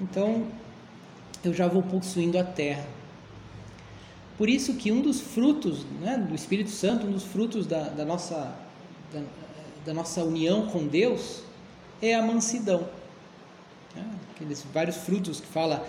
então 0.00 0.46
eu 1.44 1.54
já 1.54 1.68
vou 1.68 1.82
possuindo 1.82 2.38
a 2.38 2.44
terra. 2.44 2.86
Por 4.36 4.48
isso 4.48 4.74
que 4.74 4.92
um 4.92 5.00
dos 5.00 5.20
frutos 5.20 5.84
né, 6.00 6.16
do 6.16 6.34
Espírito 6.34 6.70
Santo, 6.70 7.06
um 7.06 7.10
dos 7.10 7.24
frutos 7.24 7.66
da, 7.66 7.88
da 7.88 8.04
nossa, 8.04 8.54
da, 9.12 9.20
da, 9.84 9.92
nossa 9.92 10.22
união 10.22 10.68
com 10.68 10.86
Deus 10.86 11.42
é 12.00 12.14
a 12.14 12.22
mansidão. 12.22 12.88
Né? 13.94 14.04
Aqueles 14.34 14.64
vários 14.72 14.96
frutos 14.96 15.40
que 15.40 15.46
fala, 15.46 15.86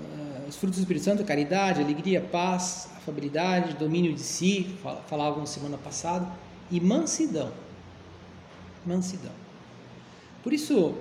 uh, 0.00 0.48
os 0.48 0.56
frutos 0.56 0.78
do 0.78 0.82
Espírito 0.82 1.04
Santo, 1.04 1.24
caridade, 1.24 1.80
alegria, 1.80 2.20
paz, 2.20 2.88
afabilidade, 2.96 3.74
domínio 3.74 4.14
de 4.14 4.20
si, 4.20 4.76
falavam 5.06 5.44
semana 5.46 5.78
passada, 5.78 6.28
e 6.70 6.80
mansidão. 6.80 7.50
Mansidão. 8.84 9.32
Por 10.42 10.52
isso, 10.52 10.94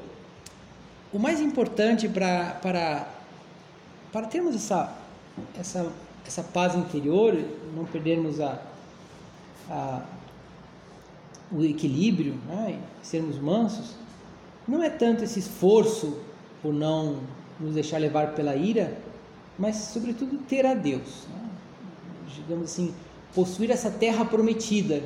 o 1.13 1.19
mais 1.19 1.39
importante 1.39 2.07
para, 2.07 2.51
para, 2.61 3.07
para 4.11 4.27
termos 4.27 4.55
essa, 4.55 4.95
essa 5.57 5.91
essa 6.27 6.43
paz 6.43 6.75
interior, 6.75 7.33
não 7.73 7.85
perdermos 7.85 8.39
a, 8.41 8.61
a 9.69 10.01
o 11.49 11.63
equilíbrio, 11.63 12.35
né? 12.45 12.77
sermos 13.01 13.39
mansos, 13.39 13.95
não 14.67 14.83
é 14.83 14.89
tanto 14.89 15.23
esse 15.23 15.39
esforço 15.39 16.19
por 16.67 16.73
não 16.73 17.21
nos 17.57 17.75
deixar 17.75 17.97
levar 17.97 18.33
pela 18.33 18.53
ira, 18.53 18.97
mas 19.57 19.77
sobretudo 19.77 20.37
ter 20.39 20.65
a 20.65 20.73
Deus, 20.73 21.25
né? 21.29 21.49
digamos 22.35 22.65
assim, 22.65 22.93
possuir 23.33 23.71
essa 23.71 23.89
terra 23.89 24.25
prometida 24.25 25.01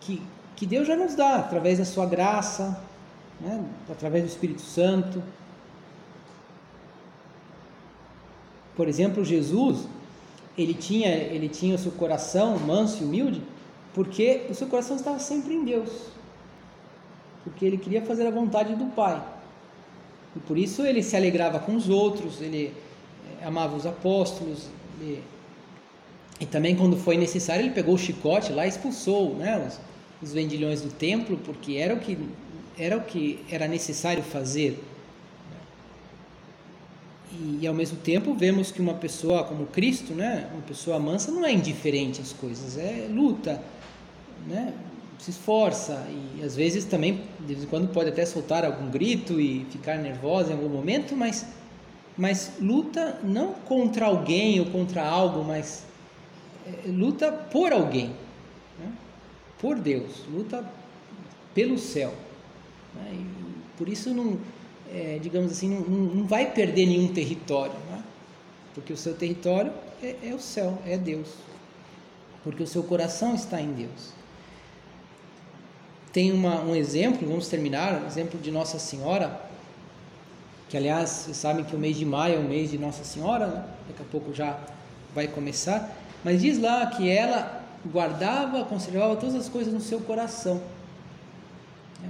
que, 0.00 0.22
que 0.56 0.64
Deus 0.64 0.88
já 0.88 0.96
nos 0.96 1.14
dá 1.14 1.36
através 1.36 1.76
da 1.76 1.84
sua 1.84 2.06
graça, 2.06 2.82
né? 3.38 3.62
através 3.90 4.24
do 4.24 4.28
Espírito 4.28 4.62
Santo. 4.62 5.22
Por 8.74 8.88
exemplo, 8.88 9.22
Jesus, 9.22 9.86
ele 10.56 10.72
tinha, 10.72 11.10
ele 11.10 11.50
tinha 11.50 11.74
o 11.74 11.78
seu 11.78 11.92
coração 11.92 12.58
manso 12.58 13.02
e 13.02 13.04
humilde, 13.04 13.42
porque 13.92 14.46
o 14.48 14.54
seu 14.54 14.68
coração 14.68 14.96
estava 14.96 15.18
sempre 15.18 15.52
em 15.52 15.66
Deus. 15.66 16.06
Porque 17.44 17.66
ele 17.66 17.76
queria 17.76 18.00
fazer 18.00 18.26
a 18.26 18.30
vontade 18.30 18.74
do 18.74 18.86
Pai. 18.86 19.36
E 20.38 20.40
por 20.46 20.56
isso 20.56 20.82
ele 20.82 21.02
se 21.02 21.16
alegrava 21.16 21.58
com 21.58 21.74
os 21.74 21.88
outros, 21.88 22.40
ele 22.40 22.72
eh, 23.40 23.44
amava 23.44 23.76
os 23.76 23.84
apóstolos, 23.84 24.68
ele, 25.00 25.20
e 26.40 26.46
também 26.46 26.76
quando 26.76 26.96
foi 26.96 27.16
necessário 27.16 27.64
ele 27.64 27.74
pegou 27.74 27.96
o 27.96 27.98
chicote 27.98 28.52
lá 28.52 28.64
e 28.64 28.68
expulsou 28.68 29.34
né, 29.34 29.66
os, 29.66 29.80
os 30.22 30.32
vendilhões 30.32 30.80
do 30.80 30.90
templo, 30.90 31.36
porque 31.44 31.74
era 31.74 31.92
o 31.92 31.98
que 31.98 32.16
era 32.78 32.96
o 32.96 33.00
que 33.00 33.40
era 33.50 33.66
necessário 33.66 34.22
fazer. 34.22 34.80
E, 37.32 37.66
ao 37.66 37.74
mesmo 37.74 37.98
tempo 37.98 38.32
vemos 38.32 38.70
que 38.70 38.80
uma 38.80 38.94
pessoa 38.94 39.42
como 39.42 39.66
Cristo, 39.66 40.14
né, 40.14 40.48
uma 40.52 40.62
pessoa 40.62 41.00
mansa, 41.00 41.32
não 41.32 41.44
é 41.44 41.52
indiferente 41.52 42.20
às 42.20 42.32
coisas, 42.32 42.78
é 42.78 43.08
luta, 43.10 43.60
né, 44.46 44.72
se 45.18 45.30
esforça 45.30 46.06
e 46.36 46.42
às 46.42 46.54
vezes 46.54 46.84
também, 46.84 47.22
de 47.40 47.54
vez 47.54 47.64
em 47.64 47.66
quando, 47.66 47.92
pode 47.92 48.08
até 48.08 48.24
soltar 48.24 48.64
algum 48.64 48.88
grito 48.88 49.40
e 49.40 49.64
ficar 49.70 49.98
nervosa 49.98 50.50
em 50.50 50.54
algum 50.54 50.68
momento, 50.68 51.16
mas, 51.16 51.46
mas 52.16 52.52
luta 52.60 53.18
não 53.22 53.52
contra 53.52 54.06
alguém 54.06 54.60
ou 54.60 54.66
contra 54.66 55.04
algo, 55.04 55.44
mas 55.44 55.84
é, 56.66 56.88
luta 56.88 57.32
por 57.32 57.72
alguém, 57.72 58.10
né, 58.78 58.92
por 59.60 59.76
Deus, 59.76 60.24
luta 60.32 60.64
pelo 61.54 61.78
céu. 61.78 62.14
Né, 62.94 63.26
por 63.76 63.88
isso 63.88 64.14
não 64.14 64.38
é, 64.92 65.18
digamos 65.20 65.52
assim, 65.52 65.68
não, 65.68 65.80
não, 65.80 66.26
vai 66.26 66.50
perder 66.50 66.86
nenhum 66.86 67.12
território, 67.12 67.74
né? 67.90 68.02
porque 68.74 68.92
o 68.92 68.96
seu 68.96 69.14
território 69.14 69.72
é, 70.02 70.16
é, 70.22 70.34
o 70.34 70.40
céu, 70.40 70.78
é 70.86 70.96
Deus, 70.96 71.28
porque 72.42 72.62
o 72.62 72.66
seu 72.66 72.82
coração 72.82 73.34
está 73.34 73.60
em 73.60 73.72
Deus. 73.72 74.17
Tem 76.12 76.32
uma, 76.32 76.60
um 76.60 76.74
exemplo, 76.74 77.26
vamos 77.26 77.48
terminar, 77.48 78.02
um 78.02 78.06
exemplo 78.06 78.40
de 78.40 78.50
Nossa 78.50 78.78
Senhora, 78.78 79.40
que 80.68 80.76
aliás, 80.76 81.10
vocês 81.10 81.36
sabem 81.36 81.64
que 81.64 81.74
o 81.74 81.78
mês 81.78 81.96
de 81.96 82.04
maio 82.04 82.36
é 82.36 82.38
o 82.38 82.42
mês 82.42 82.70
de 82.70 82.78
Nossa 82.78 83.04
Senhora, 83.04 83.46
né? 83.46 83.64
daqui 83.88 84.02
a 84.02 84.10
pouco 84.10 84.34
já 84.34 84.58
vai 85.14 85.26
começar, 85.26 85.94
mas 86.24 86.42
diz 86.42 86.58
lá 86.58 86.86
que 86.86 87.08
ela 87.08 87.62
guardava, 87.86 88.64
conservava 88.64 89.16
todas 89.16 89.34
as 89.34 89.48
coisas 89.48 89.72
no 89.72 89.80
seu 89.80 90.00
coração. 90.00 90.60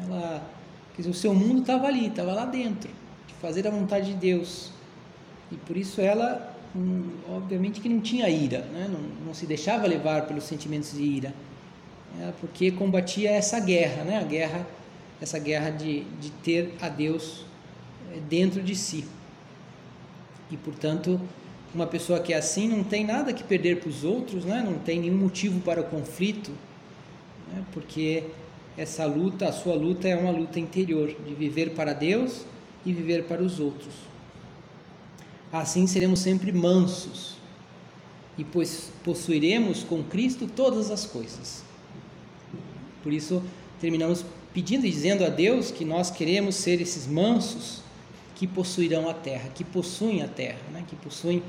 Ela 0.05 0.43
Quer 0.99 1.03
dizer, 1.03 1.11
o 1.13 1.15
seu 1.15 1.33
mundo 1.33 1.61
estava 1.61 1.87
ali, 1.87 2.09
estava 2.09 2.33
lá 2.33 2.45
dentro, 2.45 2.91
de 3.29 3.35
fazer 3.35 3.69
a 3.69 3.71
vontade 3.71 4.15
de 4.15 4.15
Deus. 4.15 4.73
E 5.49 5.55
por 5.55 5.77
isso 5.77 6.01
ela, 6.01 6.53
hum, 6.75 7.11
obviamente 7.31 7.81
que 7.81 7.89
não 7.89 8.01
tinha 8.01 8.29
ira, 8.29 8.63
né? 8.73 8.91
não, 8.91 9.27
não 9.27 9.33
se 9.33 9.47
deixava 9.47 9.87
levar 9.87 10.27
pelos 10.27 10.43
sentimentos 10.43 10.91
de 10.91 11.03
ira, 11.05 11.33
porque 12.41 12.71
combatia 12.71 13.31
essa 13.31 13.61
guerra, 13.61 14.05
né? 14.05 14.19
a 14.19 14.25
guerra, 14.25 14.67
essa 15.21 15.39
guerra 15.39 15.71
de, 15.71 16.05
de 16.21 16.31
ter 16.31 16.75
a 16.81 16.89
Deus 16.89 17.45
é, 18.13 18.21
dentro 18.21 18.63
de 18.63 18.75
si. 18.75 19.05
E 20.51 20.57
portanto, 20.57 21.21
uma 21.75 21.87
pessoa 21.87 22.21
que 22.21 22.33
é 22.33 22.37
assim 22.37 22.69
não 22.69 22.83
tem 22.83 23.05
nada 23.05 23.33
que 23.33 23.45
perder 23.45 23.81
para 23.81 23.89
os 23.89 24.05
outros, 24.05 24.45
né? 24.45 24.63
não 24.65 24.79
tem 24.79 25.01
nenhum 25.01 25.19
motivo 25.19 25.61
para 25.61 25.81
o 25.81 25.85
conflito, 25.85 26.51
né? 27.53 27.63
porque 27.73 28.25
essa 28.77 29.05
luta, 29.05 29.49
a 29.49 29.53
sua 29.53 29.75
luta 29.75 30.09
é 30.09 30.17
uma 30.17 30.31
luta 30.31 30.59
interior, 30.59 31.09
de 31.09 31.35
viver 31.35 31.71
para 31.71 31.93
Deus 31.93 32.45
e 32.87 32.93
viver 32.93 33.25
para 33.25 33.43
os 33.43 33.61
outros. 33.61 33.93
Assim 35.53 35.87
seremos 35.87 36.21
sempre 36.21 36.53
mansos 36.53 37.37
e 38.37 38.45
pois 38.45 38.93
possuiremos 39.03 39.83
com 39.83 40.03
Cristo 40.05 40.47
todas 40.47 40.91
as 40.91 41.05
coisas. 41.05 41.65
Por 43.03 43.13
isso, 43.13 43.43
terminamos 43.81 44.25
pedindo 44.53 44.87
e 44.87 44.91
dizendo 44.91 45.25
a 45.25 45.29
Deus 45.29 45.71
que 45.71 45.85
nós 45.85 46.11
queremos 46.11 46.57
ser 46.57 46.81
esses 46.81 47.07
mansos 47.07 47.83
que 48.35 48.47
possuirão 48.47 49.09
a 49.09 49.15
terra, 49.15 49.49
que 49.55 49.65
possuem 49.65 50.23
a 50.23 50.29
terra, 50.29 50.59
né? 50.73 50.85
que 50.87 50.97
possuem 50.97 51.43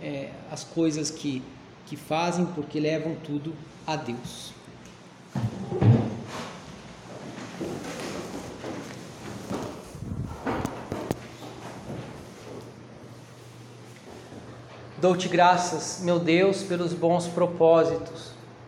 é, 0.00 0.30
as 0.50 0.64
coisas 0.64 1.10
que, 1.10 1.42
que 1.86 1.96
fazem 1.96 2.46
porque 2.46 2.78
levam 2.78 3.16
tudo 3.24 3.52
a 3.86 3.96
Deus. 3.96 4.52
Dou-te 15.00 15.28
graças, 15.28 16.00
meu 16.02 16.18
Deus, 16.18 16.64
pelos 16.64 16.92
bons 16.92 17.28
propósitos, 17.28 18.32